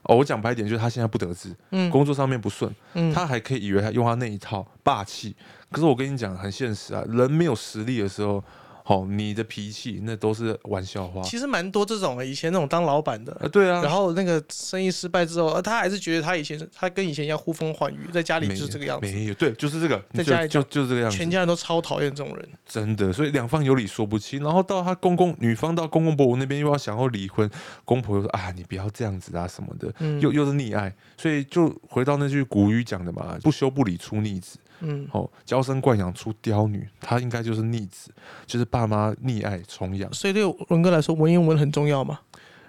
[0.03, 5.36] 哦，我讲白一点，就是他现在不得志，嗯工作上面不顺，嗯，他还可以以为他用他那一套霸气。
[5.69, 8.41] 可是我跟你讲，很现实啊，人没有实力的时候，
[8.88, 11.21] 好，你的脾气那都是玩笑话。
[11.21, 21.30] 其实蛮多这种的，以前那种当老板的，啊，对啊，然后那个生意失败之后，呃他还是觉得他以前他跟以前一样呼风唤雨，在家里没就是这个样子，没有，对，就是这个，在家里就就是这个样子全。
[21.30, 22.50] 家人都超讨厌这种人。
[22.65, 27.50] 真的，所以两方有理说不清，然后到他公公女方到公公婆婆那边又要想要离婚，
[27.84, 38.11] 公婆又说啊你不要这样子啊什么的，嗯又又是溺爱，所以就回到那句古语讲的嘛，不修不理出逆子，嗯，哦，娇生惯养出刁女，她应该就是逆子，
[38.45, 42.19] 就是爸妈溺爱宠养，所以对文哥来说，文言文很重要吗？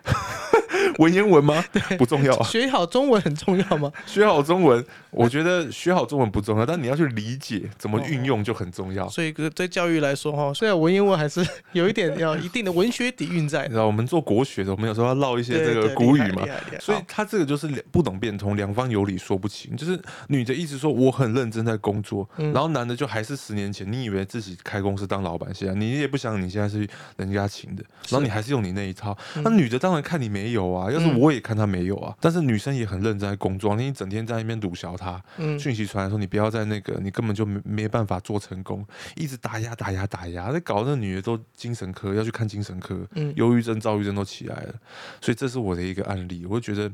[0.98, 1.64] 文言文吗？
[1.98, 3.90] 不重要啊， 学好中文很重要吗？
[4.06, 9.08] 学好中文，我觉得学好中文不重要，但你要去理解怎么运用就很重要。
[9.08, 13.62] 所以对教育来说，哈，虽然文言文还是有一点要一定的文学底蕴在。
[13.64, 16.46] 你知道我们做国学的，我们有时候要唠一些这个古语嘛
[16.80, 19.76] 所以他这个就是两不懂变通，两方有理说不清。
[19.76, 29.16] 就是女的一直说我很认真在工作，嗯然后男的就还是十年前，你以为自己开公司当老板，现在你也不想你现在是人家请的，然后你还是用你那一套。
[29.36, 32.16] 嗯那女的当然看你没有啊，要是我也看他没有啊。
[32.20, 44.74] 但是女生也很认真在工作，你一整天在那边堵小她，嗯，讯息传来说你不要在那个，你根本就没没办法做成功，一直打压打压打压，那搞得那女的都精神科要去看精神科，嗯忧郁症、躁郁症都起来了，
[45.20, 46.92] 所以这是我的一个案例，我就觉得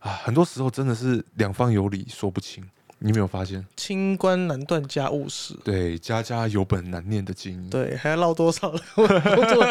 [0.00, 2.64] 啊，很多时候真的是两方有理说不清，
[2.98, 3.64] 你有没有发现？
[3.76, 5.54] 清官难断家务事。
[5.62, 9.62] 对，家家有本难念的经，对，还要唠多少 工作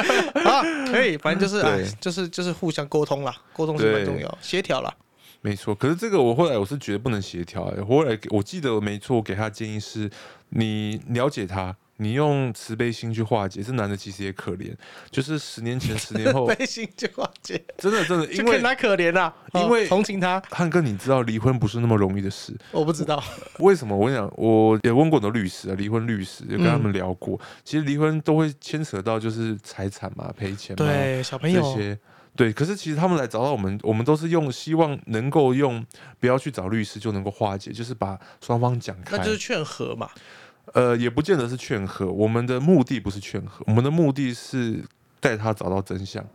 [0.43, 0.61] 啊？
[0.91, 4.93] 可以，反正就是哎，就是就是互相沟通啦，沟通是蛮重要，协调啦。
[5.41, 5.73] 没错。
[5.75, 10.09] 可是这个我后来我是觉得不能协调、后来给我记得没错，我给他建议是，
[10.49, 11.75] 你了解他。
[11.97, 14.73] 你用慈悲心去化解，这男的其实也可怜，
[15.09, 20.41] 就是十年前、十年后，悲心去化解， 真的真的，因为他可怜啊，因为哦同情他。
[20.49, 22.53] 汉哥，你知道离婚不是那么容易的事。
[22.71, 23.23] 我不知道，
[23.59, 23.95] 为什么？
[23.95, 27.39] 我跟你讲，我也问过很多律师啊，离婚律师，也跟他们聊过。
[27.63, 31.99] 其实离婚都会牵扯到就是财产嘛、赔钱嘛对小朋友，这些。
[32.35, 35.85] 对，可是其实他们来找到我们，我们都是用希望能够用
[36.19, 39.17] 不要去找律师就能够化解，就是把双方讲开。
[39.17, 40.09] 那就是劝和嘛。
[40.73, 44.83] 呃，也不见得是劝和，我们的目的不是劝和，我们的目的是
[45.19, 46.25] 带他找到真相，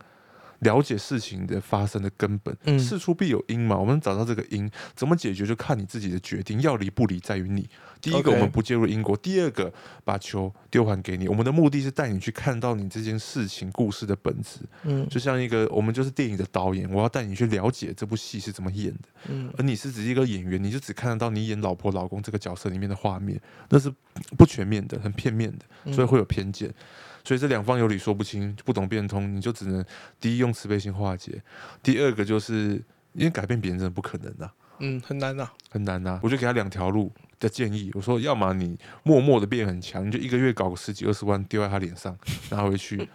[0.61, 2.55] 了解事情的发生的根本。
[2.63, 7.69] 嗯事出必有因嘛，我们找到这个因，怎么解决就看你自己的决定，要离不离在于你。
[8.01, 9.71] 第一个，我们不介入因果；第二个，
[10.03, 11.27] 把球丢还给你。
[11.27, 19.09] 我们的目的是带你去看到你这件事情故事的本质，嗯就像一个我们就是电影的导演，我要带你去了解这部戏是怎么演的。
[19.29, 23.93] 嗯，而你是只是一个演员，你就只看得到你演老婆老公这个角色里面的画面，那是
[24.35, 26.73] 不全面的，很片面的，嗯所以会有偏见。
[27.23, 29.83] 所以这两方有理说不清，不懂变通，你就只能
[30.19, 31.41] 第一用慈悲心化解，
[31.83, 32.81] 第二个就是
[33.13, 35.51] 因为改变别人真的不可能啊，嗯，很难啊。
[35.69, 36.19] 很难啊。
[36.23, 42.17] 我就给他两条路的建议，我说要么你默默的变很强，你就一个月搞个十几二十万丢在他脸上
[42.49, 43.07] 拿回去，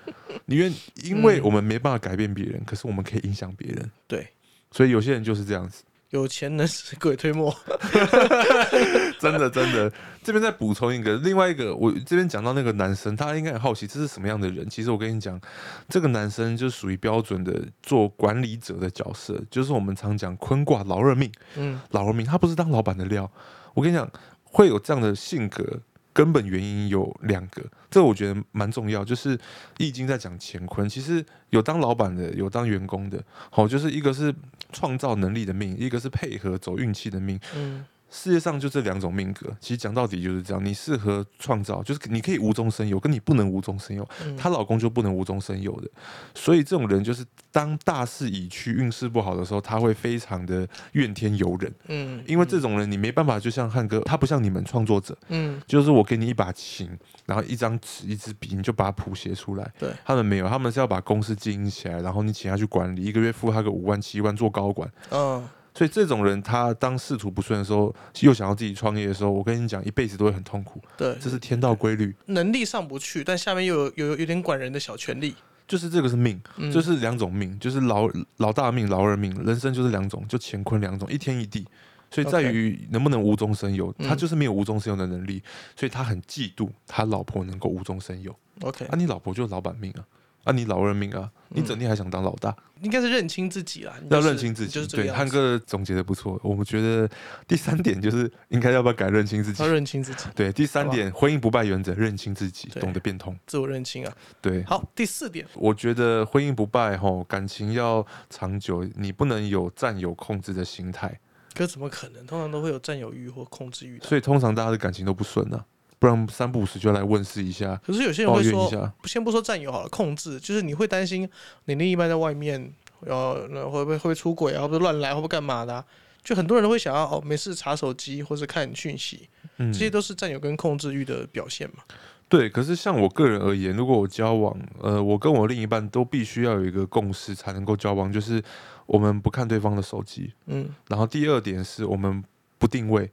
[0.47, 4.27] 你愿因为嗯我们没办法改变别人，可是我们可以影响别人，对，
[4.71, 5.83] 所以有些人就是这样子。
[6.11, 7.55] 有钱能使鬼推磨。
[9.19, 9.91] 真的真的，
[10.23, 14.69] 这边再补充一个，另外一个，我这边讲到那个男生，大家应该很好奇这是什么样的人。
[14.69, 15.41] 其实我跟你讲，
[15.89, 23.31] 这个男生就属于标准的做管理者的角色，就是我们常讲坤卦老二命，嗯老二命，他不是当老板的料。
[23.75, 24.09] 我跟你讲，
[24.45, 25.81] 会有这样的性格，
[26.17, 29.05] 根本原因有两个，这我觉得蛮重要。
[29.05, 29.37] 就是
[29.77, 34.35] 《易经》在讲乾坤，其实有当老板的，有当员工的，好，就是一个是
[34.73, 37.39] 创造能力的命，一个是配合走运气的命。
[37.55, 40.65] 嗯世界上就这两种命格，其实讲到底就是这样。
[40.65, 44.09] 你适合创造，就是你可以无中生有，跟你不能无中生有。
[44.25, 45.91] 嗯，她老公就不能无中生有的，
[46.35, 51.75] 所以这种人就是当大势已去、运势不好的时候，他会非常的怨天尤人。
[51.89, 56.89] 嗯，因为这种人你没办法，就像汉哥，他不像你们创作者，嗯就是我给你一把琴，
[57.27, 59.73] 然后一张纸、一支笔，你就把它谱写出来。
[59.79, 64.91] 对，他们没有，他们是要把公司经营起来，然后你请他去管理，一个月付他个五万、七万做高管。
[65.11, 75.35] 嗯所以这种人，他当仕途不顺的时候，又想要自己创业的时候，我跟你讲，一辈子都会很痛苦，对，这是天道规律，能力上不去，但下面又有有有点管人的小权利。
[75.69, 76.73] 就是这个是命，嗯。
[76.73, 78.09] 就是两种命，就是老
[78.39, 81.67] 老大命、老二命，人生就是两种，就乾坤两种，一天一地。
[82.09, 84.09] 所以在于能不能无中生有，嗯。
[84.09, 85.43] 他就是没有无中生有的能力，
[85.75, 88.35] 所以他很嫉妒他老婆能够无中生有。
[88.63, 90.01] OK，啊，你老婆就是老板命啊，
[90.47, 94.73] 啊，你老人命啊，你整天还想当老大，应该是认清自己啦，要就是认清自己。
[94.73, 97.11] 对，就是这个样子汉哥总结的不错，我们觉得
[97.49, 99.69] 第三点就是应该要不要改认清自己要。
[99.69, 103.37] 认清自己，对，第三点，婚姻不败原则，认清自己，懂得变通。
[103.45, 104.17] 自我认清啊。
[104.41, 111.19] 对，好，第四点，我觉得婚姻不败吼，感情要长久，你不能有占有控制的心态，
[111.55, 112.25] 可怎么可能？
[112.25, 113.99] 通常都会有占有欲或控制欲。
[114.01, 115.65] 所以通常大家的感情都不顺啊。
[115.99, 118.93] 不然三不五时就来问世一下，可是有些人抱会说。
[119.05, 121.29] 先不说占有好了，控制就是你会担心
[121.65, 125.85] 你另一半在外面，然后会不会会不会出轨啊，会不会乱来，会不会干嘛的啊、
[126.23, 129.29] 就很多人都会想要哦，没事查手机或者看讯息，
[129.59, 131.83] 嗯这些都是占有跟控制欲的表现嘛。
[132.29, 138.43] 对，可是像我个人而言，如果我交往，呃，我跟我另一半都必须要有一个共识才能够交往，就是
[138.87, 142.23] 我们不看对方的手机，嗯，然后第二点是我们
[142.59, 143.09] 不定位，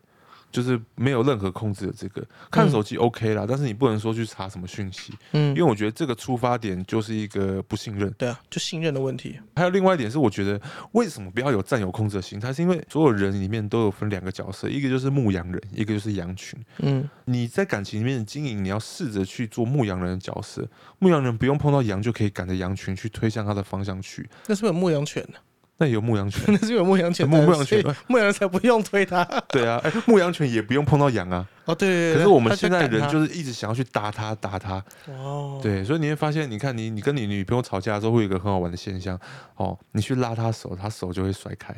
[0.54, 8.10] 就是没有任何控制的这个看嗯手机 OK 啦，但是你不能说去查什么讯息，嗯因为，我觉得这个出发点就是一个不信任。
[8.14, 9.40] 对啊，就信任的问题。
[9.56, 10.62] 还有另外一点是，我觉得
[10.92, 16.64] 为什么不要有占有控制的心态，是因为所有人里面都有分两个角色，一个就是牧羊人，一个就是羊群。
[16.78, 20.70] 嗯，你在感情里面的经营，你要试着去做牧羊人的角色。
[21.00, 25.40] 牧羊人不用碰到羊就可以赶着羊群去推向他的方向去，那是不是有牧羊犬呢？
[25.78, 26.42] 那也有牧羊犬。
[26.54, 29.24] 那是有牧羊犬，牧牧羊犬牧羊人才不用推它。
[29.50, 31.48] 对啊，哎、牧羊犬也不用碰到羊啊。
[31.66, 32.16] 哦，对对对。
[32.16, 34.84] 可是我们现在人就是一直想要去打它，打它。
[35.08, 39.20] 哦，，对，所以你会发现，你看你你跟你女朋友吵架的时候，会有一个很好玩的现象
[39.56, 41.74] 哦，你去拉她手，她手就会甩开；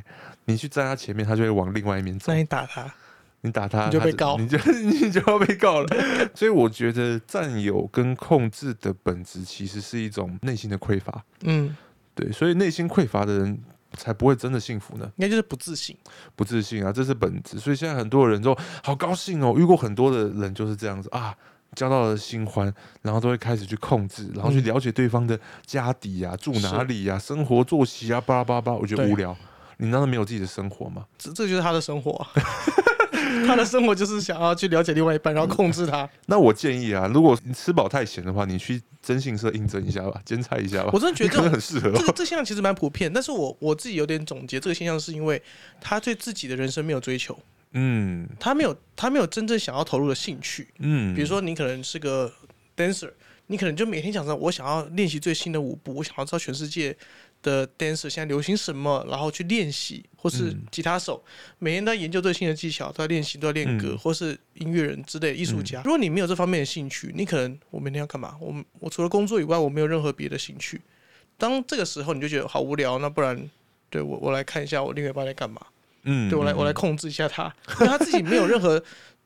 [0.45, 2.37] 你去站她前面，她就会往另外一面走那。
[2.37, 2.93] 你打她，
[3.41, 5.87] 你打她，她你就被告你就 你就要被告了。
[6.33, 11.23] 所以我觉得占有跟控制的本质其实是一种内心的匮乏。
[11.43, 11.75] 嗯，
[12.13, 13.57] 对，所以内心匮乏的人
[13.95, 15.11] 才不会真的幸福呢。
[15.17, 15.95] 应该就是不自信。
[16.35, 17.57] 不自信啊，这是本质。
[17.59, 21.35] 所以现在很多人都好高兴哦，遇过很多的人就是这样子啊，
[21.75, 28.77] 交到了新欢，然后都会开始去控制，然后去嗯了解对方的家底啊、住哪里啊、生活作息啊，巴拉巴拉巴拉。
[28.77, 29.35] 我觉得无聊，
[29.77, 31.05] 你难道没有自己的生活吗？
[31.17, 32.27] 这这就是他的生活啊、
[33.45, 36.09] 他的生活就是想要去了解另外一半，然后控制他。
[36.27, 40.89] 那我建议啊，如果你吃饱太闲的话，你去征信社应征一下吧，兼差一下吧。
[40.93, 42.13] 我真的觉得这种很适合、这个哦。
[42.15, 45.41] 这现象其实蛮普遍，但是我我自己有点总结这个现象，是因为
[45.79, 47.37] 他对自己的人生没有追求，
[47.73, 50.67] 嗯他没有他没有真正想要投入的兴趣。
[50.79, 52.31] 嗯，比如说你可能是个
[52.75, 53.11] dancer，
[53.47, 56.95] 你可能就每天想着我想要练习最新的舞步，我想要知道全世界
[57.45, 61.23] 的 dancer 现在流行什么，然后去练习，或是嗯吉他手、
[61.59, 65.83] 每天都在研究最新的技巧，都在练习，都在练歌，嗯或是音乐人之类的艺术家。
[65.85, 68.35] 如果你没有这方面的兴趣，你可能我每天要干嘛？
[68.41, 70.81] 我我除了工作以外，我没有任何别的兴趣。
[71.37, 73.49] 当这个时候你就觉得好无聊，那不然
[73.91, 75.61] 对我我来看一下我另外一半在干嘛。
[76.03, 78.83] 嗯，对我来嗯我来控制一下他，因为他自己没有任何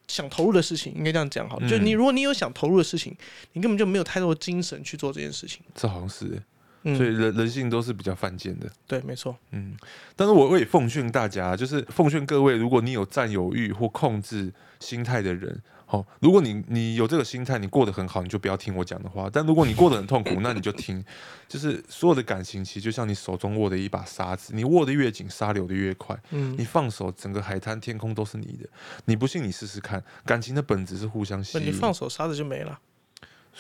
[0.07, 1.69] 想投入的事情，应该这样讲好了。
[1.69, 3.15] 就你嗯如果你有想投入的事情，
[3.53, 5.61] 你根本就没有太多的精神去做这件事情。
[5.75, 6.43] 这好像是欸，
[6.83, 8.69] 嗯，所以人人性都是比较犯贱的。
[8.87, 9.35] 对，没错。
[9.51, 9.75] 嗯，
[10.15, 21.03] 但是我我也奉劝大家，就是奉劝各位，如果你有占有欲或控制心态的人，哦，如果你你有这个心态，你过得很好，你就不要听我讲的话；但如果你过得很痛苦，那你就听。
[21.47, 26.15] 就是所有的感情，其实就像你手中握的一把沙子，你握得越紧，沙流得越快。
[26.29, 28.69] 嗯你，放手，整个海滩、天空都是你的。
[29.05, 30.03] 你不信，你试试看。
[30.23, 31.71] 感情的本质是互相吸引你。
[31.71, 32.79] 放手沙子就没了。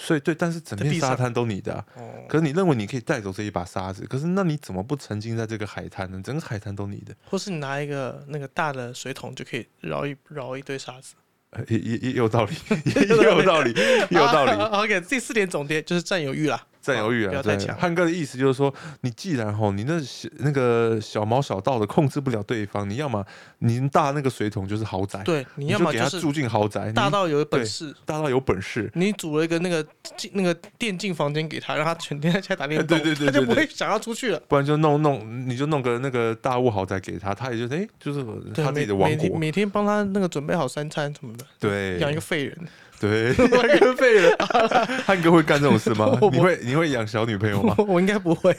[0.01, 6.21] 所以对，但是整片沙滩都你的啊、哦，可是你认为你可以带走这一把沙子，可是那你怎么不沉浸在这个海滩呢？
[6.23, 7.13] 整个海滩都你的。
[7.25, 11.15] 或是你拿一个那个大的水桶就可以绕一绕一堆沙子。
[11.51, 12.53] 呃也也也有道理，
[12.85, 14.51] 也也有道理，也有道理。
[14.51, 16.63] 好 OK，第四点总结就是占有欲啦。
[16.89, 23.23] 占有欲啊，对不要太强汉哥的意思就是说，你既然吼，你那小那个小毛小道的控制不了对方，你要么
[23.59, 29.85] 你大那个水桶就是豪宅，对，你你要么就是就给他住进豪宅，大到有本事，大到有本事，你组了一个那个
[30.17, 34.41] 进那个电竞房间给他，让他全天在家打电动，对对对他就不会想要出去了。
[34.47, 38.25] 不然就弄弄，你就弄个那个大屋豪宅给他，他也就哎、就是，
[38.55, 42.57] 他自己的王国，每天帮他那个准备好三餐什么的，对，养一个废人。
[42.99, 44.35] 对， 养个废了，
[45.05, 46.29] 汉哥会干这种事吗 我？
[46.29, 47.75] 会你会养小女朋友吗？
[47.77, 48.55] 我我应该不会，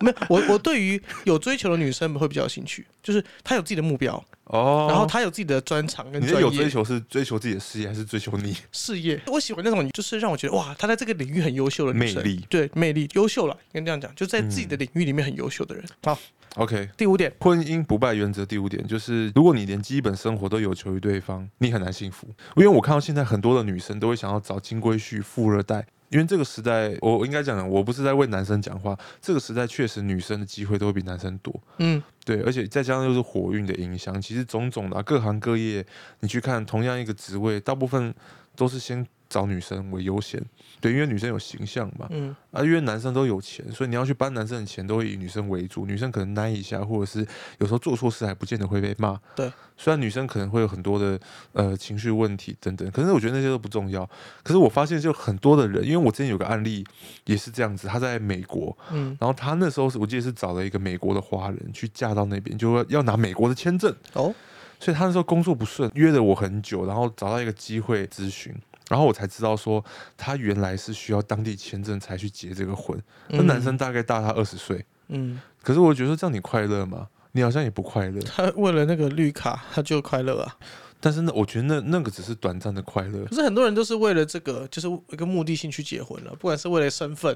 [0.00, 9.20] 没有我我对于有追求的女生会比较有兴趣，就是她有自己的目标，哦，然后她有自己的专长跟专你的有追求是追求自己的事业，还是追求你事业。
[9.26, 12.44] 我喜欢那种就是让我觉得哇，她在这个领域很优秀的女生，魅力？
[12.48, 15.84] 对魅力优秀了，应该这样讲，就在自己的领域里面很优秀的人。
[16.04, 16.18] 好，
[16.56, 22.26] OK，第五点，婚姻不败原则第五点就是，如果你连基本生活都有求于对方，你很难幸福。
[22.56, 31.54] 因为我看到现在很多的女生都会想要找金龟婿、富二代，因为这个时代，我我应该讲，我不是在为男生讲话，这个时代确实女生的机会都会比男生多。
[31.78, 35.86] 嗯，对，而且再加上又是火运的影响，其实种种的啊、各行各业，
[36.18, 38.12] 你去看同样一个职位，大部分
[38.56, 40.42] 都是先找女生为优先。
[40.80, 45.84] 对，因为女生有形象嘛，嗯，啊，因为男生都有钱，所以你要去搬男生的钱，都会以女生为主。
[45.84, 47.26] 女生可能耐一下，或者是
[47.58, 49.20] 有时候做错事还不见得会被骂。
[49.36, 51.20] 对，虽然女生可能会有很多的
[51.52, 54.08] 呃情绪问题等等，可是我觉得那些都不重要。
[54.42, 56.82] 可是我发现就很多的人，因为我之前有个案例
[57.26, 63.94] 也是这样子，他在美国，嗯，然后他那时候是我记得是找了一个美国的华人去嫁到那边，就说要拿美国的签证。
[64.14, 64.34] 哦，
[64.78, 68.54] 所以他那时候工作不顺，约了我很久，然后找到一个机会咨询，
[68.90, 69.82] 然后我才知道说
[70.16, 73.00] 他原来是需要当地签证才去结这个婚。
[73.28, 77.06] 那嗯男生大概大他二十岁，嗯，可是我觉得这样你快乐吗？
[77.30, 78.20] 你好像也不快乐。
[78.22, 80.56] 他为了那个绿卡，他就快乐啊。
[80.98, 87.34] 但是呢，我觉得那那个只是短暂的快乐可，是很多人都是为了这个，就是一个目的性去结婚了，不管是为了身份，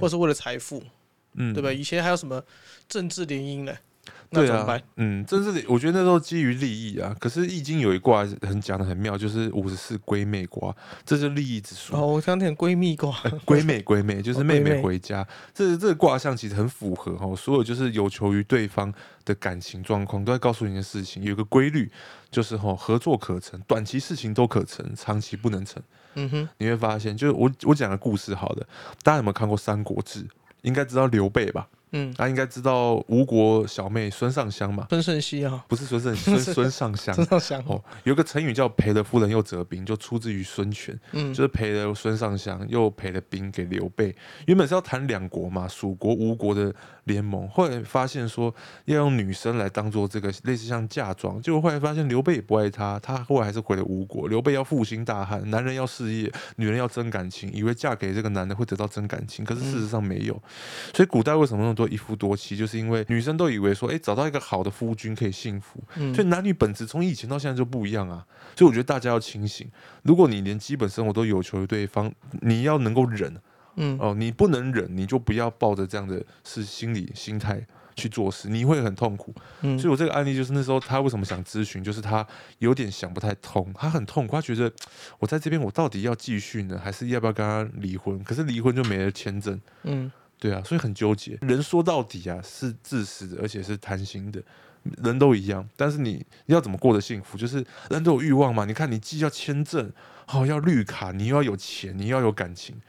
[0.00, 0.82] 或是为了财富，
[1.34, 1.72] 嗯对吧？
[1.72, 2.42] 以前还有什么
[2.88, 3.78] 政治联姻嘞？
[4.30, 7.16] 那对啊怎么办？，嗯，真是我觉得那时候基于利益啊。
[7.18, 10.74] 可是易经有一卦很讲的很妙，就是五十四闺妹卦，
[11.04, 11.96] 这是利益之数。
[11.96, 13.10] 哦，我想听闺蜜卦，
[13.46, 18.92] 闺妹闺妹 就是哦妹妹回家，这这个卦象其实很符合哦，所有就是有求于对方
[19.24, 21.90] 的感情状况，都在告诉你一件事情，有一个规律，
[22.30, 25.82] 就是哈合作可成，短期事情都可成，长期不能成。
[26.14, 28.66] 嗯哼，你会发现，就是我我讲个故事好的，
[29.02, 30.20] 大家有没有看过《三国志》？
[30.62, 31.68] 应该知道刘备吧？
[31.92, 34.86] 嗯，大家应该知道吴国小妹孙尚香嘛？
[34.90, 40.98] 孙胜熙啊，不是孙胜 孙孙尚香孙尚香，哦，有个成语叫赔了夫人又折兵，就出自于孙权。
[41.12, 44.14] 嗯，就是赔了孙尚香，又赔了兵给刘备。
[44.46, 46.74] 原本是要谈两国嘛，蜀国、吴国的
[47.04, 54.28] 联盟，后来发现说要用女生来当做这个类似像嫁妆，结果后来发现刘备也不爱她，她后来还是回了吴国。
[54.28, 60.34] 刘备要复兴大汉，男人要事业，女人要真感情，以为嫁给这个男的会得到真感情，可是事实上没有。
[60.94, 68.26] 所以古代为什么那么多一夫多妻，就是因为女生都以为说，哎，找到一个好的夫君可以幸福，嗯所以男女本质从以前到现在就不一样啊。
[68.56, 69.70] 所以我觉得大家要清醒，
[70.02, 72.12] 如果你连基本生活都有求于对方，
[72.42, 73.32] 你要能够忍
[73.76, 77.64] 嗯哦，你不能忍，你就不要抱着这样的是心理心态
[77.94, 79.32] 去做事，你会很痛苦。
[79.60, 82.26] 嗯所以我这个案例就是那时候他为什么想咨询，就是他
[82.58, 84.72] 有点想不太通，他很痛苦，他觉得
[85.20, 88.18] 我在这边我到底要继续呢，还是要不要跟他离婚？
[88.24, 89.60] 可是离婚就没了签证。
[89.84, 91.36] 嗯对啊，所以很纠结。
[91.42, 94.40] 人说到底啊，是自私的，而且是贪心的，
[95.02, 95.68] 人都一样。
[95.76, 97.36] 但是你要怎么过得幸福？
[97.36, 98.64] 就是人都有欲望嘛。
[98.64, 99.90] 你看，你既要签证，
[100.28, 102.80] 哦，要绿卡，你又要有钱，你要有感情。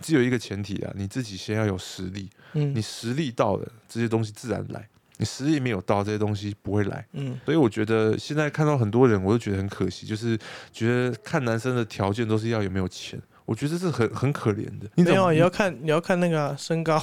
[0.00, 2.28] 只有一个前提啊，你自己先要有实力。
[2.52, 4.80] 嗯你实力到了，这些东西自然来；
[5.16, 7.04] 你实力没有到，这些东西不会来。
[7.12, 10.38] 嗯所以我觉得现在看到很多人，我都觉得很可惜，就是
[10.72, 13.20] 觉得看男生的条件都是要有没有钱。
[13.44, 14.88] 我觉得这是很很可怜的。
[14.94, 17.02] 你没有啊，怎么也要看你要看那个啊身高，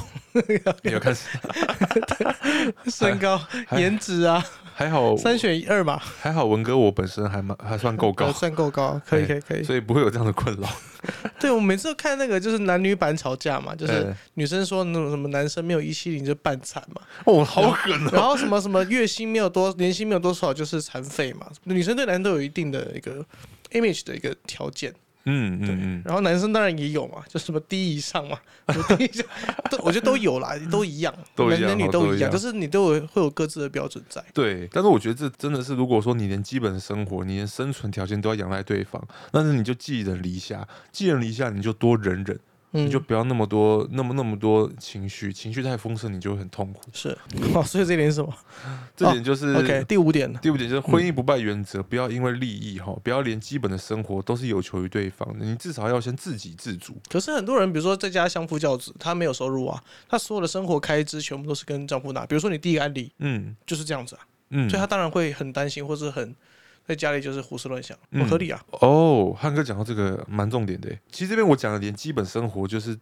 [0.84, 1.16] 你要看，
[2.88, 3.38] 身高、
[3.68, 9.64] 还 颜值啊，还好三选一二嘛，还好文哥我本身还蛮还算够高呃，算够高，可以哎可以可以。
[9.64, 10.68] 所以不会有这样的困扰。
[11.39, 18.30] 对我每次都看那个就是男女版吵架嘛，就是呃女生说那种什么男生没有一七零就半残嘛，哦，好狠然哦！
[18.30, 21.48] 后什么什么月薪没有多，年薪没有多少就是残废嘛。
[21.64, 23.26] 女生对男生都有一定的一个
[23.72, 28.38] image 的一个条件，对嗯嗯嗯，然后男生当然也有嘛，就什么低以上嘛，
[28.98, 29.24] 低以下，
[29.70, 34.24] 都我觉得都有啦，都一样，都一样男男女都一样，哦都一样就是你都有会有各自的标准在。
[34.34, 34.68] 对。
[34.72, 39.02] 但是我觉得这真的是，如果说你连基本的生活、你连生存条件都要仰赖对方，
[39.32, 42.40] 那是你就寄人篱下，寄人篱下，你就多忍忍，
[42.74, 46.82] 嗯，你就不要那么多、那么那么多情绪，情绪太丰盛，你就会很痛苦。
[46.94, 47.10] 是，
[47.54, 48.34] 哦，所以这点是什么
[48.96, 56.96] 这点就是、？OK，第五点，第五点就是婚姻不败原则，不要因为利益哈，不要连基本的生活都是有求于对方的，你至少要先自给自足。
[57.10, 62.26] 可是很多人，比如说在家相夫教子，他没有收入啊，他所有的生活开支全部都是跟丈夫拿。
[62.26, 66.34] 比如说你第一个案例嗯就是这样子啊，嗯所以他当然会很担心，或是很
[66.88, 68.62] 在家里就是胡思乱想，嗯不合理啊。
[68.72, 70.90] 哦，汉哥讲到这个蛮重点的。
[71.12, 72.98] 其实这边我讲的连基本生活，就是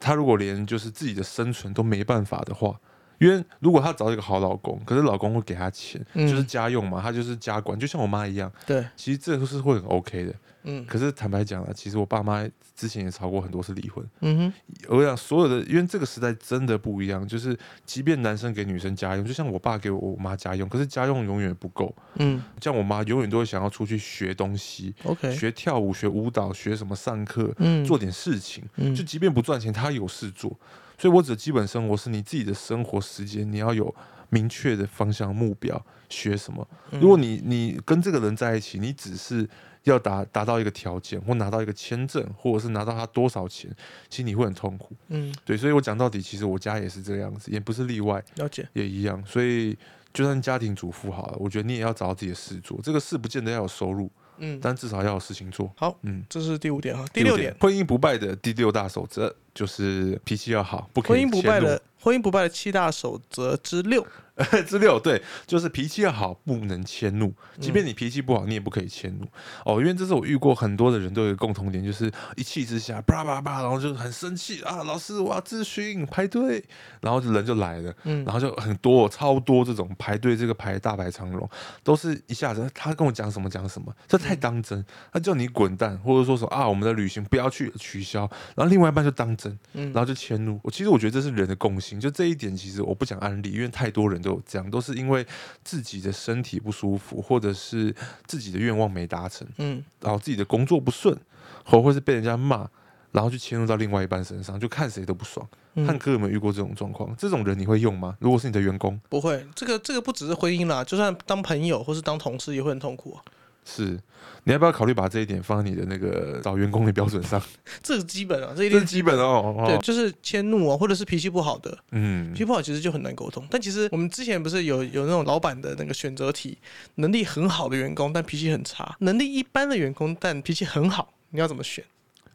[0.00, 2.78] 他如果连就是自己的生存都没办法的话，
[3.18, 10.34] 因为如果她找一个好老公，可是老公会给她钱，嗯就是家用嘛，她就是家管，就像我妈一样，对，其实这都是会很 OK 的。
[10.66, 12.42] 嗯可是坦白讲啊，其实我爸妈
[12.74, 14.02] 之前也吵过很多次离婚。
[14.20, 14.52] 嗯哼，
[14.88, 17.54] 我想所有的，因为这个时代真的不一样，就是
[17.84, 21.94] 即便男生给女生家用，就像我爸给我我妈家用，可是家用永远不够。
[22.14, 28.64] 嗯像我妈永远都会想要出去学东西，，OK，学跳舞、学舞蹈、学什么上课，嗯，做点事情。
[28.76, 30.50] 嗯就即便不赚钱，她有事做。
[30.98, 33.94] 所以我指的基本生活是你自己的生活时间，你要有
[34.30, 36.66] 明确的方向目标，学什么。
[36.90, 39.48] 嗯如果你你跟这个人在一起，你只是
[39.82, 43.70] 要达达到一个条件，或拿到一个签证，或者是拿到他多少钱，
[44.08, 44.94] 其实你会很痛苦。
[45.08, 49.22] 嗯对，所以我讲到底，其实我家也是这个样子，也不是例外，了解，也一样。
[49.26, 49.76] 所以
[50.12, 52.80] 就算家庭主妇好了，我觉得你也要找到自己的事做。
[52.82, 55.70] 这个事不见得要有收入，嗯，但至少要有事情做。
[55.76, 57.04] 好，嗯，这是第五点哈。
[57.12, 64.06] 第六点，，婚姻不败的第六大守则就是脾气要好，不可以婚姻不败的婚姻不败的七大守则之六，
[64.66, 67.32] 之六，对，就是脾气要好，不能迁怒。
[67.60, 69.26] 即便你脾气不好，你也不可以迁怒
[69.64, 69.80] 哦。
[69.80, 76.64] 因为这是我遇过很多的人都有一个共同点，就是一气之下，叭叭叭，然后就很生气啊，老师我要咨询排队，
[77.00, 81.48] 然后就人就来了，嗯然后就很多超多这种排队这个排大排长龙，
[81.84, 90.58] 都是一下子他跟我讲什么讲什么，这太当真，他叫你滚蛋，或者说什么啊我们的旅行不要去取消，然后另外一半就当真，嗯然后就迁怒。
[90.64, 95.24] 我其实我觉得这是人的共性，就这一点其实我不讲案例，因为太多人都有这样，都是因为
[95.62, 97.94] 自己的身体不舒服，或者是
[98.26, 101.16] 自己的愿望没达成，嗯，然后自己的工作不顺，
[101.64, 102.68] 或或是被人家骂。
[103.14, 105.48] 然后就迁入到另外一半身上，就看谁都不爽。
[105.74, 107.14] 嗯汉哥有没有遇过这种状况？
[107.16, 108.16] 这种人你会用吗？
[108.18, 113.22] 如果是你的员工，不会，这个这个不只是婚姻啦，就算当朋友或是当同事也会很痛苦啊。
[113.64, 113.98] 是
[114.44, 117.40] 你要不要考虑把这一点放在你的那个找员工的标准上？
[117.82, 119.54] 这个基本啊，这一定这是基本哦。
[119.58, 123.46] 哦对，就是迁怒啊，或者是脾气不好的，嗯脾气不好其实就很难沟通。
[123.50, 126.58] 但其实我们之前不是有有那种老板的那个选择题，
[126.96, 131.84] 能力很好的员工，但脾气很差；能力一般的员工，但脾气很好，你要怎么选？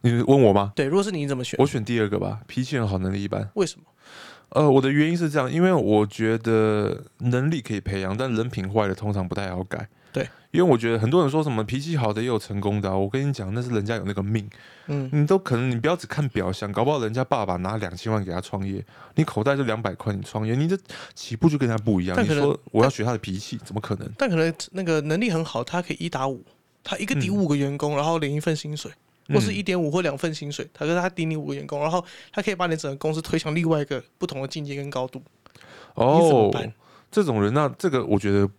[0.01, 0.71] 你问我吗？
[0.75, 1.57] 对，如果是你怎么选？
[1.59, 3.47] 我选第二个吧，脾气很好，能力一般。
[3.55, 3.85] 为什么？
[4.49, 9.87] 呃，我的原因是这样，因为我觉得能力可以培养，但人品坏了通常不太好改。
[10.11, 14.49] 对，因为我觉得很多人说什么脾气好的也有成功的、啊，我跟你讲，那是人家有那个命，
[14.87, 18.83] 嗯，你都可能你不要只看表象，搞不好人家爸爸拿两千万给他创业，
[19.15, 20.77] 你口袋就两百块，你创业，你的
[21.13, 22.23] 起步就跟他不一样。
[22.23, 24.11] 你说我要学他的脾气，怎么可能？
[24.17, 26.43] 但可能那个能力很好，他可以一打五，
[26.83, 28.91] 他一个抵嗯五个员工，然后领一份薪水，
[29.27, 32.03] 或是嗯一点五或两份薪水，他跟他抵你五个员工，然后
[32.33, 35.21] 他可以把你整个公司推向另外一个不同的境界跟高度。
[35.93, 36.71] 哦办，
[37.11, 38.49] 这种人，那这个我觉得，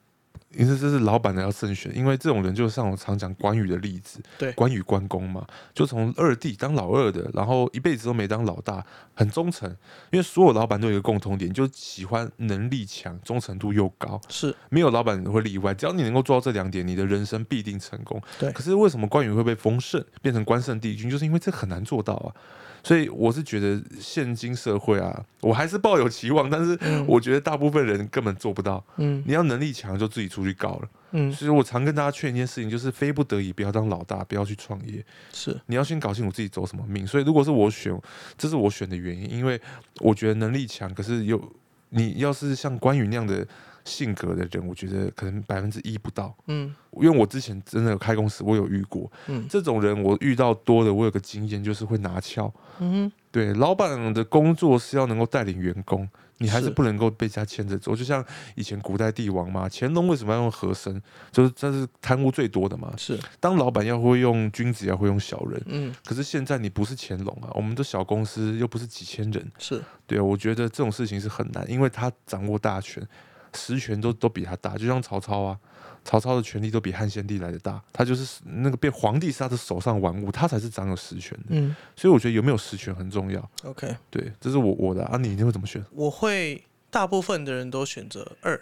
[0.56, 8.84] 因为这是老板的要慎选，因为这种人就像我常讲关羽的例子，对关羽关公嘛，就从二弟当老二的，然后一辈子都没当老大，
[9.14, 9.70] 很忠诚。
[10.10, 15.72] 因为所有老板都有一个共同点，就喜欢能力强、忠诚度又高，是没有老板会例外。
[15.72, 18.20] 只要你能够做到这两点，你的人生必定成功。
[18.38, 22.34] 对可是为什么关羽会被封圣，变成关圣帝君，就是因为这很难做到啊。
[22.82, 28.82] 所以我是觉得现今社会啊，我还是抱有期望，但是嗯我觉得大部分人根本做不到。
[28.96, 30.88] 嗯你要能力强，就自己出去搞了。
[31.12, 35.04] 嗯所以我常跟大家劝一件事情，就是非不得已不要当老大，不要去创业。
[35.32, 37.04] 是你要先搞清楚自己走什么命。
[37.06, 37.92] 所以如果是我选，
[38.38, 39.60] 这是我选的原因，因为
[39.98, 41.42] 我觉得能力强，可是有
[41.88, 43.44] 你要是像关羽那样的
[43.84, 46.32] 性格的人，我觉得可能百分之一不到。
[46.46, 52.52] 嗯因为我之前真的有开公司，我有遇过嗯这种人，我遇到多的，我有个经验就是会拿翘。
[52.78, 56.08] 嗯对，老板的工作是要能够带领员工，
[56.38, 57.94] 你还是是不能够被人家牵着走。
[57.94, 58.24] 就像
[58.56, 61.00] 以前古代帝王嘛，乾隆为什么要用和珅？
[61.30, 62.92] 就是这是贪污最多的嘛。
[62.96, 65.62] 是当老板要会用君子，要会用小人。
[65.66, 69.52] 嗯可是现在你不是乾隆啊，我们的小公司又不是几千人。
[69.58, 73.06] 是对啊，我觉得这种事情是很难，因为他掌握大权，
[73.54, 74.76] 实权都都比他大。
[74.76, 75.56] 就像曹操啊，
[76.04, 81.46] 曹操的权力都比汉献帝来的大，他就是那个被皇帝是他的手上玩物，他才是掌有实权的。
[81.50, 83.50] 嗯所以我觉得有没有实权很重要。
[83.64, 85.84] OK，对，这是我我的啊，你你会怎么选？
[85.92, 88.60] 我会大部分的人都选择二，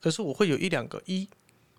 [0.00, 1.28] 可是我会有一两个一，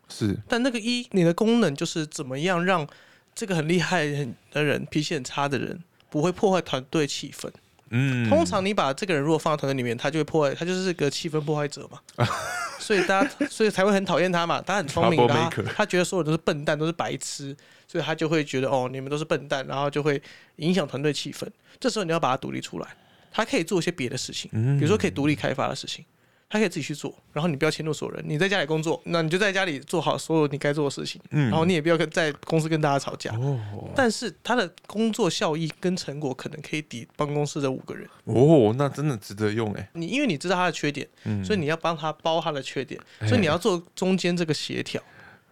[0.10, 2.88] 是但那个一你的功能就是怎么样让
[3.36, 7.50] 这个很厉害很的人脾气很差的人不会破坏团队气氛。
[7.90, 12.00] 嗯，通常你把这个人如果放在团队里面，他就会破坏，他就是个气氛破坏者嘛。
[12.80, 14.62] 所以大家，所以才会很讨厌他嘛。
[14.62, 17.56] 他很聪明，他他觉得所有人都是笨蛋，都是白痴，
[17.88, 20.22] 所以他就会觉得哦，你们都是笨蛋，然后就会
[20.58, 21.46] 影响团队气氛。
[21.80, 22.88] 这时候你要把他独立出来，
[23.32, 26.06] 他可以做一些别的事情，嗯比如说可以独立开发的事情，
[26.50, 27.14] 他可以自己去做。
[27.34, 33.32] 然后你不要迁怒所有人，你在家里工作，那你就在家里做好所有你该做的事情，嗯然后你也不要跟在公司跟大家吵架。
[33.36, 33.60] 哦
[33.96, 38.08] 但是他的工作效益跟成果可能可以抵办公室的五个人。
[38.26, 39.90] 哦，那真的值得用哎。
[39.94, 45.02] 你因为你知道他的缺点，嗯，所以你要帮他包他的缺点，哎所以你要做中间这个协调。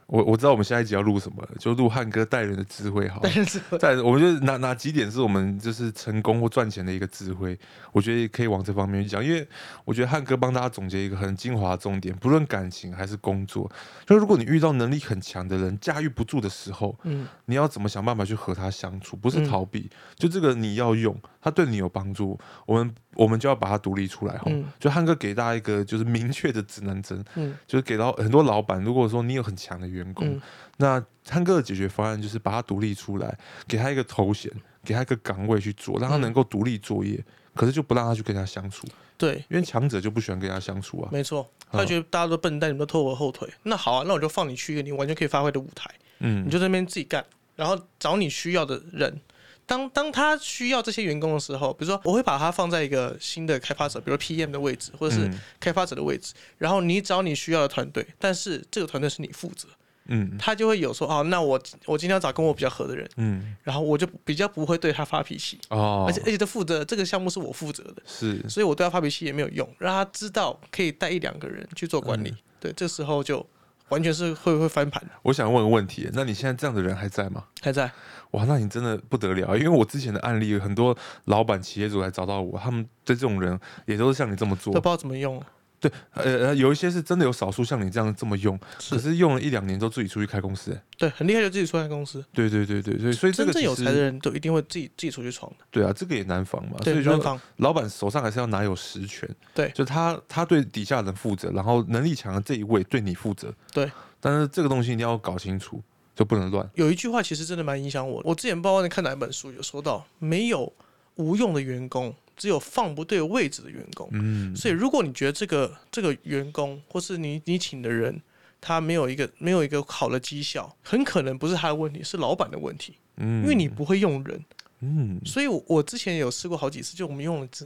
[0.08, 3.22] 我我知道我们下一集要录什么了，就录汉哥带人的智慧好了。
[3.24, 7.58] 但是在我们觉得哪哪几点是我们就是成功或赚钱的一个智慧，
[7.92, 9.48] 我觉得可以往这方面去讲，因为
[9.84, 13.70] 我觉得汉哥帮大家总结一个很精华的重点，不论感情还是工作，
[14.06, 17.28] 就如果你遇到能力很强的人，驾驭不住的时候，嗯。
[17.48, 19.46] 你要怎么想办法去和他相处，不是嗯。
[19.48, 24.44] 逃避，就这个你要用，他对你有帮助，我们我们就要把它独立出来哈。
[24.48, 30.42] 嗯就汉哥给大家一个就是明确的指南针，嗯就是给到很多老板，如果说你有很强的员工，嗯
[30.78, 33.38] 那汉哥的解决方案就是把他独立出来，
[33.68, 34.52] 给他一个头衔，
[34.84, 37.24] 给他一个岗位去做，让他嗯能够独立作业。
[37.54, 38.86] 可是就不让他去跟他相处，
[39.18, 41.10] 对，因为强者就不喜欢跟他相处啊。
[41.12, 41.50] 没错。
[41.72, 43.50] 嗯他觉得大家都笨蛋，你们都拖我后腿。
[43.64, 45.90] 那好啊，那我就放你去一个你完全可以发挥的舞台，
[46.20, 49.20] 嗯你就在那边自己干，然后找你需要的人，
[49.66, 55.40] 当当他需要这些员工的时候，比如说我会把他放在一个新的开发者，比如 PM 的位置，或者是嗯。
[55.60, 59.68] 开发者的位置，然后你找你需要的团队，但是这个团队是你负责，
[60.06, 60.38] 嗯。
[60.38, 63.56] 他就会有说哦，那我我今天要找跟我比较合的人，嗯。
[63.64, 66.06] 然后我就比较不会对他发脾气，哦。
[66.08, 68.48] 而且而且他负责这个项目是我负责的，是。
[68.48, 72.38] 所以我对他发脾气也没有用，让他知道可以带一两个人去做管理，嗯。
[72.60, 73.46] 对，这时候就
[73.90, 77.44] 完全是会会翻盘的，我想问个问题，那你现在这样的人还在吗？
[77.62, 77.90] 还在
[78.32, 84.90] 哇，那你真的不得了，因为我之前的案例，很多老板、企业主来找到我，他们对这种人也都是像你这么做都不。
[84.90, 85.42] 知道怎么用，
[85.80, 90.72] 对，呃，呃有一些是真的有少数像你这样这么用，可是是用了一两年之后自己出去开公司。
[90.72, 92.24] 哎对，很厉害，就自己出来公司。
[92.34, 96.78] 对对对对对，所以这真正有才的人都一定会自己自己出去闯的，对啊，这个也难防嘛。
[96.78, 103.92] 所对，以说老板手上还是要拿有实权，对就他他对底下人负责，然后能力强的这一位对你负责，对。
[104.22, 105.80] 但是这个东西一定要搞清楚，
[106.16, 106.68] 就不能乱。
[106.74, 108.30] 有一句话其实真的蛮影响我的。
[108.30, 110.74] 我之前不知道在看哪一本书有说到，没有
[111.16, 114.10] 无用的员工，只有放不对位置的员工。
[114.12, 118.22] 嗯，所以如果你觉得这个这个员工或是你你请的人，
[118.62, 123.44] 他没有一个没有一个好的绩效，很可能不是他的问题，是老板的问题，嗯。
[123.44, 124.44] 因为你不会用人。
[124.80, 125.20] 嗯。
[125.26, 127.66] 所以我，我之前有试过好几次，就我们用了这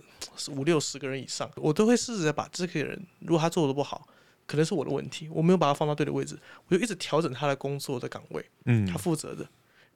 [0.51, 4.07] 五六十个人以上，我都会试着把这个人，如果他做的不好，
[4.45, 8.85] 可能是我的问题，我没有把他放到对的位置，我就一直调整他的工作的岗位，嗯。
[8.85, 9.47] 他负责的，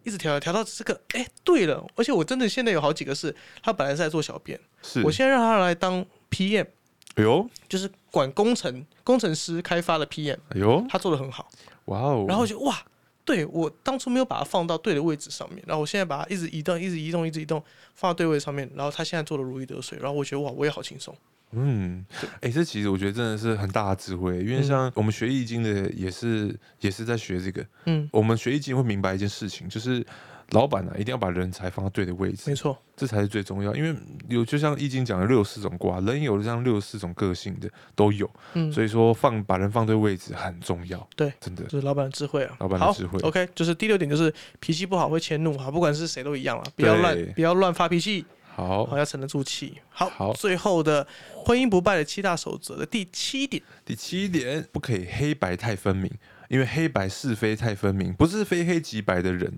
[0.03, 6.67] 一直调调到这个，哎、对了，而且我真的现在有好几个是，他本来是在做小编，是，我现在让他来当 PM，
[7.15, 11.49] 哎呦就是管工程工程师开发的 PM，哎呦，他做的很好，
[11.85, 12.83] 哇哦，然后我就哇。
[13.25, 17.63] 对我当初没有把它放到对的位置上面，然后我现在把它一直移动，一直移动，一直移动，
[17.95, 21.15] 放到对位上面，然后他现在做的如鱼得水，然后我觉得哇，我也好轻松。
[21.55, 22.05] 嗯，
[22.41, 30.05] 哎、这其实我觉得真的是很大的智慧，因为嗯像我们学易经的也是也是在学这个，嗯，我们学易经会明白一件事情，就是
[30.49, 33.73] 老板啊一定要把人才放到对的位置没，错，这才是最重要。
[33.73, 33.95] 因为
[34.27, 41.07] 有就像易经讲的六十四种卦，人有这样六十四种个性的都有，嗯，所以说放把人放对位置很重要。
[41.15, 41.63] 对，真的。
[41.63, 42.55] 这是老板的智慧啊。
[42.59, 48.23] 老板的智慧 OK，就是第六点，就是脾气不好会迁怒哈，不管是谁都一样啊，不要乱，不要乱发脾气，
[48.55, 49.79] 好，好要沉得住气。
[49.89, 51.05] 好，好最后的
[51.45, 56.11] 婚姻不败的七大守则的第七点，第七点，不可以黑白太分明，
[56.49, 59.51] 因为黑白是非太分明，不是非黑即白的人，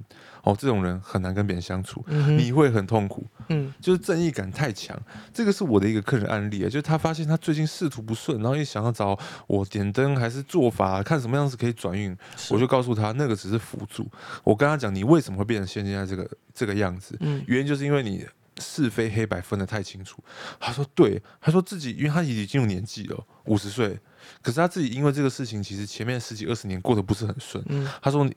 [0.43, 3.25] 哦，这种人很难跟别人相处，嗯，你会很痛苦。
[3.49, 4.99] 嗯就是正义感太强，
[5.31, 12.17] 这个是我的一个客人案例啊，就是他发现他最近仕途不顺，然后又想要找我点灯还是做法，看什么样子可以转运，
[12.49, 14.09] 我就告诉他那个只是辅助。
[14.43, 17.15] 我跟他讲，你为什么会变成现在这个这个样子？
[17.19, 18.25] 嗯原因就是因为你
[18.62, 20.24] 是非黑白分得太清楚。
[20.60, 23.99] 他说对，他说自己因为他已经进入年纪了，五十岁，
[24.41, 27.64] 可是他自己因为这个事情，其实前面十几二十年过得不是很顺。
[27.68, 28.28] 嗯他说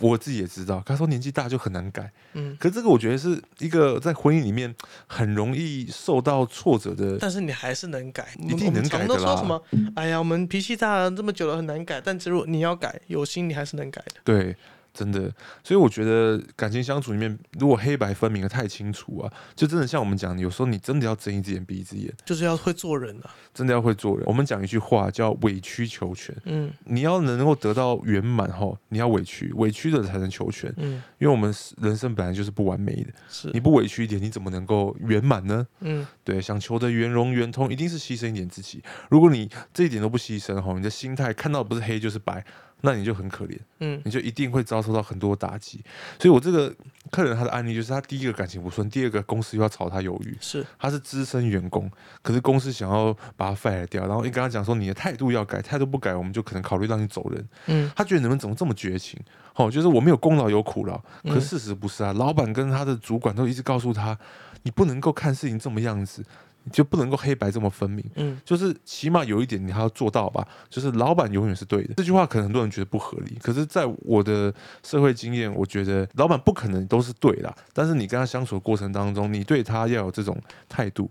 [0.00, 2.10] 我自己也知道，他说年纪大就很难改。
[2.34, 4.74] 嗯，可是这个我觉得是一个在婚姻里面
[5.06, 9.62] 很容易受到挫折的，但是你还是能改，一定能改的说什么？
[9.94, 12.00] 哎呀，我们脾气大了这么久了，很难改。
[12.00, 14.20] 但只有你要改，有心你还是能改的。
[14.24, 14.56] 对，
[14.96, 15.30] 真的。
[15.62, 23.30] 所以我觉得感情相处里面，如果黑白分明的太清楚啊，就真的像我们讲的，有时候你真的要睁一只眼闭一只眼，就是要会做人啊。
[23.52, 24.24] 真的要会做人。
[24.26, 30.72] 我们讲一句话叫委曲求全，嗯你要能够得到圆满后，你要委屈，委屈的才能求全。
[30.76, 35.66] 嗯，因为我们人生本来就是不完美的，是你不委屈一点，你怎么能够圆满呢？
[35.80, 38.82] 嗯对，想求得圆融圆通，一定是牺牲一点自己。
[39.10, 42.44] 如果你这一点都不牺牲哈，你的心态看到不是黑就是白，
[42.86, 45.82] 那你就很可怜，嗯你就一定会遭受到很多打击。
[46.20, 46.72] 所以我这个
[47.10, 50.38] 客人他的案例就是他第一个感情不顺，第二个公司又要炒他鱿鱼。
[50.40, 51.90] 是他是资深员工，
[52.22, 57.48] 可是公司想要把他 fire 掉，然后你跟他讲说你的态度要改，态度不改，我们就可能考虑让你走人。
[57.66, 59.18] 嗯他觉得你们怎么这么绝情？
[59.56, 62.12] 哦，就是我没有功劳有苦劳，可嗯事实不是啊。
[62.12, 64.16] 老板跟他的主管都一直告诉他，
[64.62, 66.22] 你不能够看事情这么样子，
[66.66, 68.04] 你就不能够黑白这么分明。
[68.16, 71.94] 嗯就是起码有一点你还要做到吧，就是老板永远是对的。
[71.94, 74.52] 这句话可能很多人觉得不合理，可是在我的
[74.82, 77.54] 社会经验，我觉得老板不可能都是对的。
[77.72, 80.36] 但是你跟他相处的过程当中，你对他要有这种
[80.68, 81.08] 态度，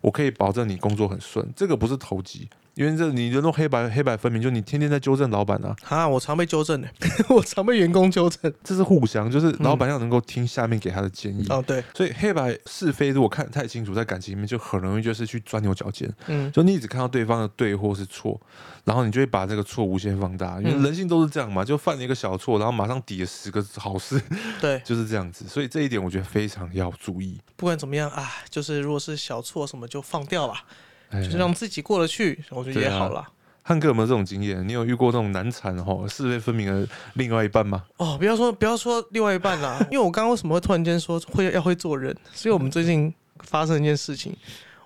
[0.00, 1.46] 我可以保证你工作很顺。
[1.56, 6.88] 这个不是投机，因为这你人都黑白黑白分明，就你天天在纠正老板啊，啊，我常被纠正的，
[7.28, 8.52] 我常被员工纠正。
[8.64, 11.46] 这是互相，就是老板要能够听下面给他的建议。
[11.50, 16.10] 哦，对，所以黑白是非如果看得太清楚，在感情里面就很容易就是去钻牛角尖。
[16.28, 16.50] 嗯。
[16.50, 18.40] 就你只看到对方的对或是错，
[18.84, 20.82] 然后你就会把这个错无限放大，因为嗯。
[20.82, 24.18] 人性都是这样嘛，就犯了一个小错，然后马上抵了十个好事，
[24.60, 25.46] 对， 就是这样子。
[25.46, 30.74] 所以这一点我觉得非常要注意，不管怎么样啊，就是如果是小错什么就放掉吧，哎
[31.12, 33.28] 就是让自己过得去，我觉得也好啦。
[33.64, 34.66] 汉哥有没有这种经验？
[34.66, 37.84] 你有遇过那种难产吼是非分明的另外一半吗？
[37.96, 42.16] 哦，不要说不要说另外一半啦，因为我刚刚为什么会突然间说会要会做人？
[42.32, 43.12] 所以我们最近
[43.44, 44.34] 发生一件事情，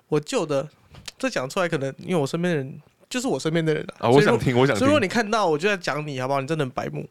[0.07, 0.67] 我旧的
[1.17, 4.79] 这讲出来可能因为我身边的人就是我身边的人啊，我想听，我想听。
[4.79, 6.41] 所以如果你看到我就在讲你，好不好？
[6.41, 7.07] 你真的很白目。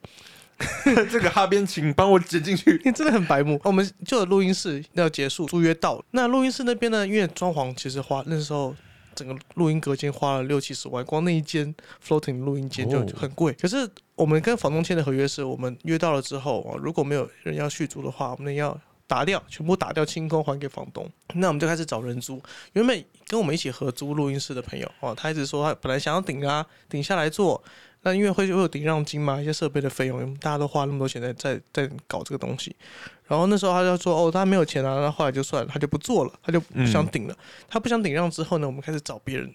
[1.10, 2.80] 这个哈边，请帮我剪进去。
[2.84, 3.60] 你真的很白目。
[3.62, 6.02] 我们旧的录音室要结束，租约到。
[6.12, 7.06] 那录音室那边呢？
[7.06, 8.74] 因为装潢其实花那时候
[9.16, 11.74] 整个录音隔间花了六七十万，光那一间
[12.06, 13.52] floating 录音间就很贵。
[13.54, 21.10] 可是我们跟房东签的合约是，我们约到了之后啊，如果没有人要续租的话，我们要打掉，全部打掉清空还给房东。
[21.34, 22.40] 那我们就开始找人租。
[22.74, 27.62] 原本跟我们一起合租录音室的朋友哦，他一直说他本来想要顶啊，顶下来做。
[28.02, 32.76] 那因为会会有顶让金嘛，一些设备的费用，大家都花那么多钱在在在搞这个东西。
[33.26, 37.36] 然后那时候他就说：“哦，他没有钱啊。”那后来就算了，他就不做了，他就不想顶了。
[37.68, 39.52] 他不想顶让之后呢，我们开始找别人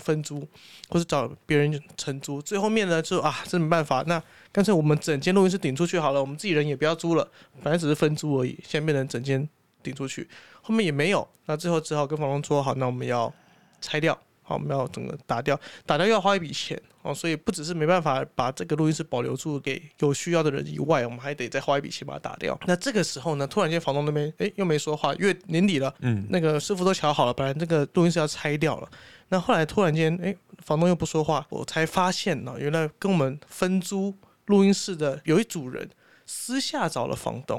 [0.00, 0.46] 分租，
[0.88, 2.42] 或是找别人承租。
[2.42, 7.28] 最后面呢，就啊，这没办法，那干脆我们整间录音室顶出去好了，我们自己人也不要租了，
[7.62, 8.58] 反正只是分租而已。
[8.66, 9.48] 现在变成整间
[9.82, 10.28] 顶出去，
[10.62, 13.32] 后面也没有，那最后只好跟房东说好，那我们要
[13.80, 14.18] 拆掉。
[14.48, 22.56] 好，我们要整个打掉，打掉要花一笔钱哦，所以不只是没办法把这个录音室保留住给有需要的人以外，我们还得再花一笔钱把它打掉。
[22.64, 28.88] 那这个时候呢，突然间房东那边哎又没说话，因为年底了，嗯，那个师傅都瞧好了，本来这个录音室要拆掉了，
[29.30, 30.32] 那后来突然间哎
[30.64, 34.14] 房东又不说话，我才发现呢，原来跟我们分租
[34.46, 35.90] 录音室的有一组人
[36.24, 37.58] 私下找了房东，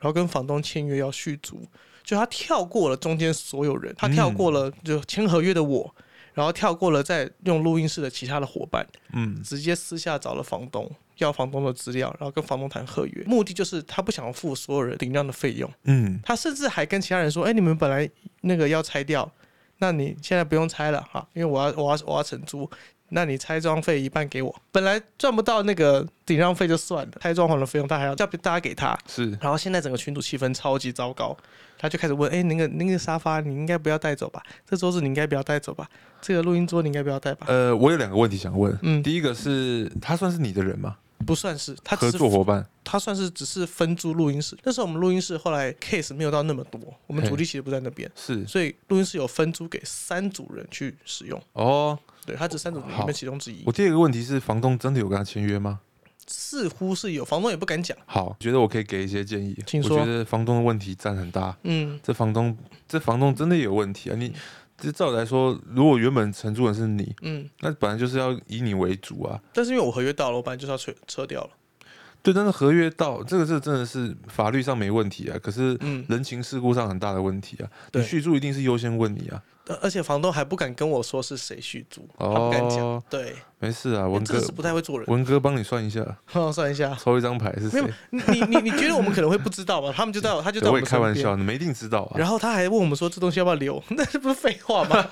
[0.00, 1.62] 然后跟房东签约要续租，
[2.02, 5.94] 就他跳过了中间所有人，他跳过了就签合约的我。
[6.36, 18.06] 然后跳过了，再用录音室的其他的伙伴，嗯，直接私下找了房东，要房东的资料，然后跟房东谈合约，目的就是他不想付所有人顶量的费用，嗯，他甚至还跟其他人说，哎，你们本来
[18.42, 19.32] 那个要拆掉，
[19.78, 22.70] 那你现在不用拆了哈，因为我要我要我要承租。
[23.10, 29.30] 那你拆装费一半给我，本来赚不到那个顶让费就算了，拆装潢的费用他还要叫大家给他，是。
[29.40, 31.36] 然后现在整个群主气氛超级糟糕，
[31.78, 34.42] 他就开始问，哎，那个那个沙发你应该不要带走吧？
[34.68, 35.88] 这桌子你应该不要带走吧？
[36.20, 37.46] 这个录音桌你应该不要带吧？
[37.48, 40.96] 呃，我有两个问题想问，嗯，第一个是他算是你的人吗？
[41.24, 44.56] 不算是，他合作伙伴，他算是只是分租录音室。
[44.64, 51.40] 那时候我们录音室后来 case 没有到那么多，我们主力其实不在那边，是，所以录音室有分租给三组人去使用。
[51.52, 51.98] 哦。
[52.26, 53.62] 对他这三种里面其中之一。
[53.64, 55.80] 我第二个问题是，房东真的有跟他签约吗？
[56.28, 57.96] 似乎是有，房东也不敢讲。
[58.04, 59.56] 好，觉得我可以给一些建议。
[59.64, 59.96] 请说。
[59.96, 61.56] 我觉得房东的问题占很大。
[61.62, 62.56] 嗯，这房东，
[62.88, 64.16] 这房东真的有问题啊！
[64.16, 64.34] 你，
[64.76, 69.40] 这照理来说，如果原本承租人是你，嗯，那本来就是要以你为主啊。
[69.52, 71.50] 但是因为我合约到了，我本来就是要撤撤掉了。
[72.22, 75.38] 对，但是合约到这个，这真的是法律上没问题啊。
[75.40, 77.70] 可是，人情世故上很大的问题啊。
[77.92, 79.40] 你续租一定是优先问你啊。
[79.82, 83.02] 而且房东还不敢跟我说是谁续租，他不敢讲。
[83.10, 85.06] 对，没事啊，文哥是不太会做人。
[85.08, 87.82] 文哥帮你算一下，帮我算一下，抽一张牌是谁？
[88.10, 89.92] 你你你觉得我们可能会不知道吗？
[89.94, 92.14] 他们就在，他就在我们开玩笑，你们一定知道啊。
[92.16, 93.82] 然后他还问我们说这东西要不要留？
[93.90, 95.04] 那这不是废话吗？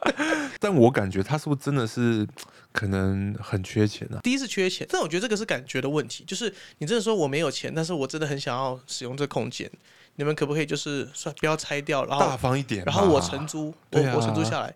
[0.58, 2.26] 但我感觉他是不是真的是
[2.72, 4.20] 可能很缺钱啊？
[4.22, 9.70] 第一是缺钱，但我觉得这个是感觉的问题，就是你真的说我没有钱，但是我真的很想要使用这空间。
[10.18, 14.74] 你们可不可以就是算不要拆掉，然后大方一点，然后我承租，我我承租下来，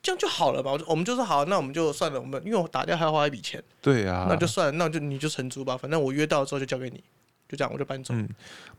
[0.00, 0.70] 这样就好了吧？
[0.70, 7.02] 我我们就说好，那我们就算了，我们因为我打掉还要花一笔钱，对呀，那就算，那就你就承租吧，反正我约到之后就交给你，
[7.48, 8.14] 就这样我就搬走。
[8.14, 8.28] 嗯，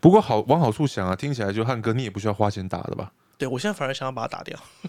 [0.00, 3.12] 不过好往好处想啊，听起来就汉哥你也不需要花钱打的吧？
[3.36, 4.58] 对，我现在反而想要把它打掉，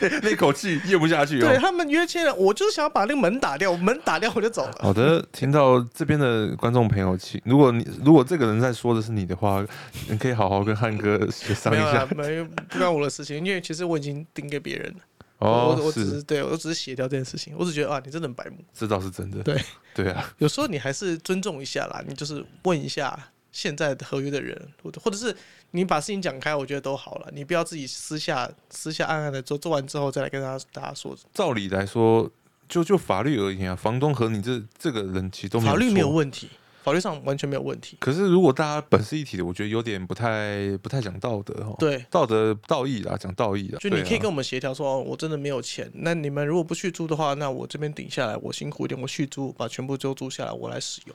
[0.22, 1.38] 那口气咽不下去。
[1.40, 4.78] 对他们约签了，我就是想要把那个门打掉，门打掉我就走了。
[4.80, 9.64] 好的，听到这边的观众朋友，请如果你如果这个人在说的是你的话，
[10.08, 12.06] 你可以好好跟汉哥协商一下。
[12.16, 14.98] 没有，不关我的事情，因为其实我已经盯给别人了。
[15.38, 18.56] 哦，我我只是对我只是协调这件事情，我只觉得啊，你真的很白目。
[18.72, 19.42] 这倒是真的。
[19.42, 19.60] 对
[19.94, 23.18] 对啊，有时候你还是尊重一下啦，你就是问一下。
[23.52, 25.34] 现在的合约的人，或者或者是
[25.72, 27.28] 你把事情讲开，我觉得都好了。
[27.32, 31.14] 你不要自己私下私下暗暗的做，做完之后再来跟大家大家说。
[31.34, 32.30] 照理来说，
[32.68, 36.48] 就就法律而言啊，房东和你这这个人其实都法律没有问题，
[36.82, 37.96] 法律上完全没有问题。
[38.00, 41.74] 可是如果大家本是一体的，我觉得有点不太不太讲道德哈。
[41.78, 43.78] 对，道德道义啦，讲道义的。
[43.78, 51.14] 就你可以跟我们协调说，我真的没有钱，那你们如果不续租的话，那我这边顶下来，我辛苦一点，我续租把全部都租下来，我来使用。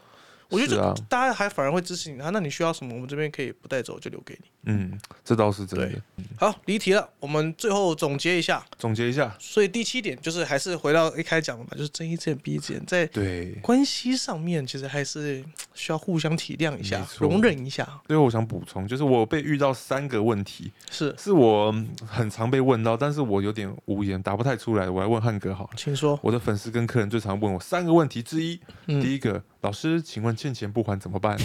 [0.52, 4.50] 我觉得大家还反而会支持你，啊，那你需要什么，我们这边可以不带走就留给你。
[4.66, 6.02] 嗯，这倒是真的。
[6.38, 8.64] 好，离题了，我们最后总结一下。
[8.78, 15.44] 总结一下，所以第七点就是还是回到一开始讲的嘛，就是睁一只眼闭一只眼，在对，关系上面其实还是
[15.74, 17.88] 需要互相体谅一下容忍一下。
[18.06, 24.90] 最后我想补充，就是我被遇到三个问题，是，是我嗯很常被问到，但是我有点无言，答不太出来。
[24.90, 25.72] 我来问汉哥好了。
[25.76, 26.20] 请说。
[26.22, 31.38] 我的粉丝跟客人最常问我三个问题之一，嗯，第一个，老师，请问欠钱不还怎么办？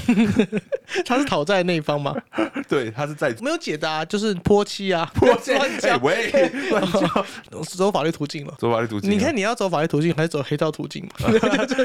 [1.05, 2.17] 他是讨债那一方吗？
[2.67, 6.31] 对，他是在没有解答，就是泼妻啊， 乱哎讲，喂，
[6.71, 8.55] 乱叫，走法律途径了。
[8.59, 9.13] 走法律途径啊。
[9.13, 11.29] 你看，你要走法律途径还是走黑道途径嘛？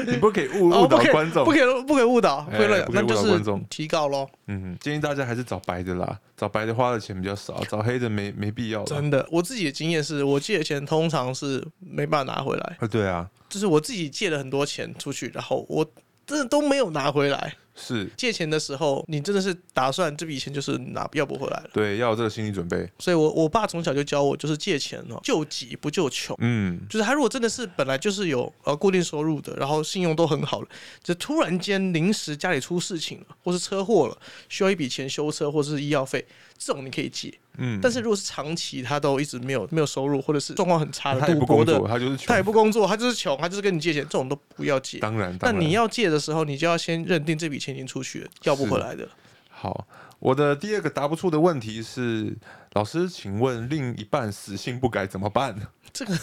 [0.06, 1.50] 你不可以误哦误导观众不。
[1.50, 3.38] 可以，不可以误导，不可以乱那就是
[3.68, 4.26] 提告喽。
[4.46, 8.82] 嗯，建议大家还是找白的啦，找白的花的钱比较少，找黑的没没必要。
[8.84, 15.86] 真的，我自己的经验是我借的钱通常是没办法拿回来，啊，对啊，就是我自己借了很多钱出去，然后我
[16.26, 17.54] 真的都没有拿回来。
[17.74, 21.70] 是借钱的时候，你真的是打算这笔钱就是拿要不回来了。
[21.72, 22.86] 对，要有这个心理准备。
[22.98, 26.36] 所以我我爸从小就教我，就是借钱哦，救急不救穷。
[26.40, 30.68] 嗯，就是他如果真的是本来就是有呃固定收入的，然后信用都很好了，
[31.02, 34.18] 就突然间临时家里出事情了，或是车祸了，
[34.50, 36.22] 需要一笔钱修车或是医药费，
[36.66, 37.32] 这种你可以借。
[37.58, 44.98] 嗯，但是如果是长期他都一直没有没有收入，或者是状况很差的他也赌博的，不工作，他就是他也不工作，他就是穷，他就是跟你借钱，这种都不要借。
[44.98, 49.08] 当然，但你要借的时候，你就要先认定这笔钱已经出去了，要不回来的。
[49.48, 49.86] 好。
[50.18, 52.32] 我的第二个答不出的问题是，
[52.74, 55.52] 老师，请问另一半死性不改怎么办？
[55.92, 56.16] 这个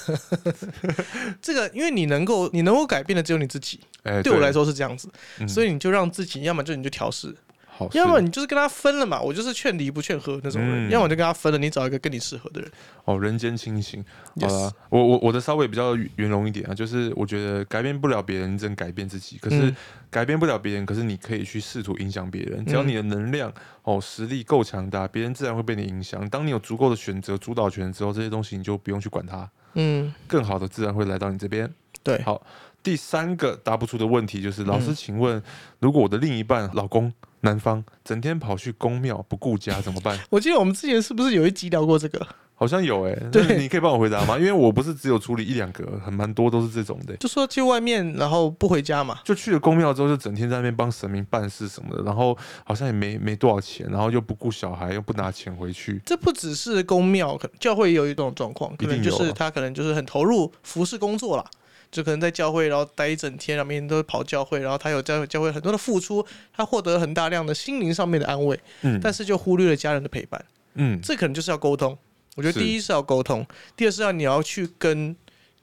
[1.41, 5.09] 这个，因为你能够你能够改变的只有你自己，哎，对我来说是这样子，
[5.41, 7.35] 嗯所以你就让自己，要么就你就调试，
[7.79, 12.69] 好，要么你就是跟他分了嘛，我就是劝离不劝和那种人，嗯要么就跟他分了，你找一个跟你适合的人。
[13.05, 14.03] 哦，人间清醒。
[14.41, 19.37] 好 Yes 了，我我我的稍微比较圆融一点啊，就是我觉得改变不了别人，你只能改变自己。
[19.37, 19.75] 可是嗯
[20.11, 22.65] 改变不了别人，可是你可以去试图影响别人。
[22.65, 23.53] 只要嗯你的能量
[23.83, 26.27] 哦实力够强大，别人自然会被你影响。
[26.29, 31.71] 当你有足够的选择主导权之后，这些东西你就不用去管它，嗯，更好的自然会来到你这边。
[32.01, 32.41] 对，好，
[32.81, 35.41] 第三个答不出的问题就是，老师，嗯请问，
[35.79, 37.11] 如果我的另一半老公
[37.41, 40.19] 男方整天跑去公庙不顾家怎么办？
[40.29, 42.25] 我记得我们之前是不是有一集聊过这个？
[42.55, 44.37] 好像有哎、对你可以帮我回答吗？
[44.37, 49.17] 因为我不是只有处理一两个，很蛮多都是这种的、就说去外面，然后不回家嘛。
[49.23, 56.01] 就去了公庙之后，就整天在那边帮神明办事什么的，然后好像也没没多少钱，然后又不顾小孩，又不拿钱回去。
[56.05, 61.45] 这不只是公庙，可教会也有一种状况，可能就是他可能就是很投入服侍工作啦，
[61.91, 70.43] 就可能在教会，然后待一整天，然后每天都跑教会，然后他有教会教会很多的付出，他获得很大量的心灵上面的安慰，嗯，但是就忽略了家人的陪伴。
[70.75, 71.97] 嗯，这可能就是要沟通。
[72.35, 75.15] 我觉得第一是要沟通，第二是要你要去跟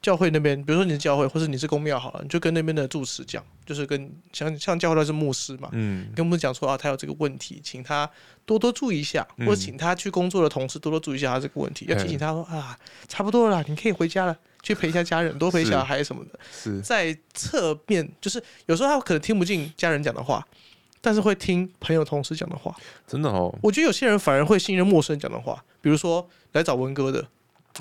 [0.02, 8.08] 教会那边，比如说你是教会，或者你是公庙好了，你就跟那边的住持讲，就是跟像像教会都是牧师嘛，嗯，跟我们讲说啊，他有这个问题，请他
[8.46, 16.38] 多多注意一下，嗯或者请他去工作的同事多多注意一下他这个问题，要提醒他说啊，差不多了啦，你可以回家了，去陪一下家人，多陪是小孩什么的。
[16.52, 20.46] 是，在侧面，就是有时候他可能听不进家人讲的话，
[21.00, 22.74] 但是会听朋友同事讲的话。
[23.06, 27.26] 真的哦，我觉得有些人反而会信任陌生人讲的话，比如说来找文哥的，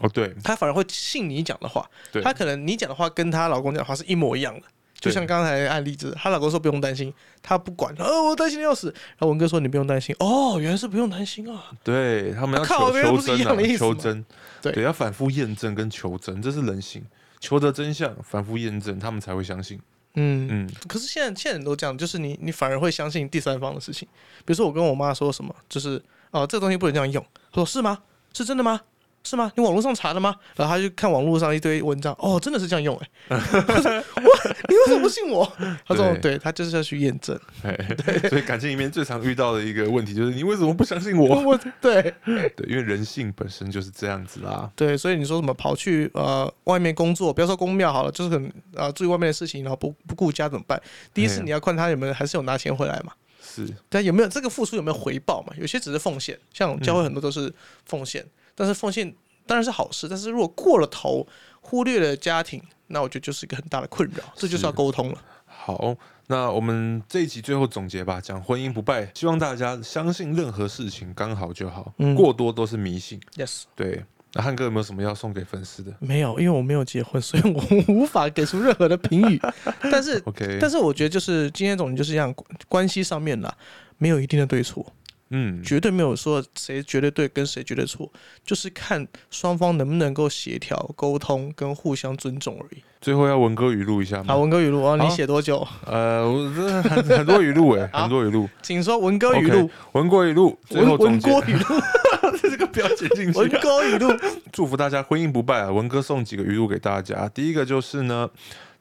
[0.02, 4.62] 哦对他反而会信你讲的话，对，他可能你讲的话跟她老公讲的话是一模一样的。
[5.06, 8.88] 就像刚才的案例子，她老公说不用担心，她不管，呃，我担心的要死。
[8.88, 11.72] 然后文哥说你不用担心，哦，原来是不用担心啊。
[11.84, 14.26] 对他们要求真啊求真，
[14.62, 17.04] 对要反复验证跟求真，这是人性，
[17.40, 19.80] 求得真相，反复验证，他们才会相信。
[20.16, 24.08] 嗯，嗯，可是现在现在人都这样，就是你你反而会相信第三方的事情。
[24.46, 26.02] 比如说我跟我妈说什么，就是
[26.32, 28.00] 哦、这个东西不能这样用，她说是吗？
[28.34, 28.82] 是真的吗？
[29.26, 29.52] 是吗？
[29.56, 30.36] 你网络上查的吗？
[30.56, 33.10] 然后他就看网络上一堆文章，哦，真的是这样用哎、
[33.68, 35.52] 我说哇，你为什么不信我？
[35.86, 37.38] 他说对对他就是要去验证。
[37.62, 41.42] 对，所以感情里面最常遇到的一个问题就是，你为什么不相信我？
[41.42, 44.72] 我对对，因为人性本身就是这样子啦。
[44.76, 48.46] 对，所以你说什么跑去呃外面工作，不要说公庙好了，就是很
[48.76, 50.82] 啊、呃注意外面的事情，然后不不顾家怎么办？
[51.14, 53.12] 第一是嗯你要看他有没有还是有拿钱回来嘛。
[53.42, 55.54] 是，但有没有这个付出有没有回报嘛？
[55.58, 57.54] 有些只是奉献，像教会很多都是
[57.86, 58.26] 奉献，
[58.56, 59.14] 但是奉献
[59.46, 61.28] 当然是好事，但是如果过了头，
[61.62, 65.18] 忽略了家庭，那我觉得就是一个很大的困扰，这就是要沟通了。
[65.46, 65.96] 好，
[66.28, 73.20] 那我们这一集最后总结吧，讲婚姻不败，希望大家相信任何事情刚好就好，嗯过多都是迷信。
[73.36, 74.04] Yes，对，
[74.34, 79.42] 那汉哥有没有什么要送给粉丝的没有，因为我没有结婚，所以我无法给出任何的评语。
[79.92, 82.34] 但是，？OK，但是我觉得就是今天总结就是这样，
[82.68, 83.56] 关系上面啦，
[83.98, 84.86] 没有一定的对错，
[85.30, 88.12] 嗯，绝对没有说谁绝对对跟谁绝对错，
[88.44, 92.82] 就是看双方能不能够协调、沟通跟互相尊重而已。
[93.02, 94.38] 最后要文哥语录一下好，吗？
[94.38, 95.68] 文哥语录啊，你好写多久？
[95.86, 98.50] 呃，我这很很多语录哎， 很多语录。
[98.62, 101.66] 请说文哥语录文国语录，最后文文总结锅语录，
[102.42, 103.58] 这个不要剪进文去。
[103.58, 104.12] 哥语录。
[104.52, 105.72] 祝福大家婚姻不败啊！
[105.72, 107.28] 文哥送几个语录给大家。
[107.30, 108.30] 第一个就是呢，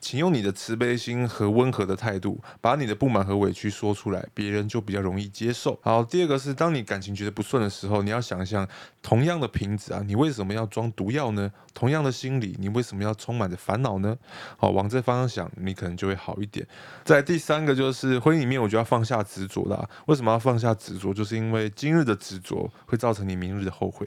[0.04, 5.78] 请用你的慈悲心和温和的态度，把你的不满和委屈说出来，别人就比较容易接受。
[5.82, 8.68] 好，第二个是，当你感情觉得不顺的时候，你要想象，
[9.00, 11.50] 同样的瓶子啊，你为什么要装毒药呢？
[11.72, 14.14] 同样的心理，你为什么要充满着烦恼呢？
[14.58, 16.66] 好，往这方向想，你可能就会好一点。
[17.02, 19.88] 在第三个就是婚姻里面，我就要放下执着啦。
[20.04, 21.14] 为什么要放下执着？
[21.14, 24.06] 就是因为今日的执着会造成你明日的后悔。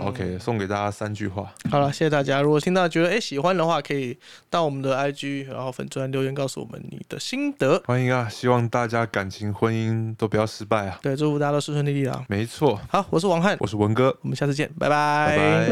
[0.00, 1.52] OK，送给大家三句话。
[1.70, 2.40] 好了，谢谢大家。
[2.40, 4.16] 如果听到觉得哎、喜欢的话，可以
[4.50, 7.82] 到我们的 IG，然后粉专留言告诉我们你的心得。
[7.86, 8.28] 欢迎啊！
[8.28, 10.98] 希望大家感情婚姻都不要失败啊！
[11.02, 12.24] 对，祝福大家都顺顺利利啊。
[12.28, 15.68] 没错，好，我是王翰，我是文哥，我们下次见，拜拜拜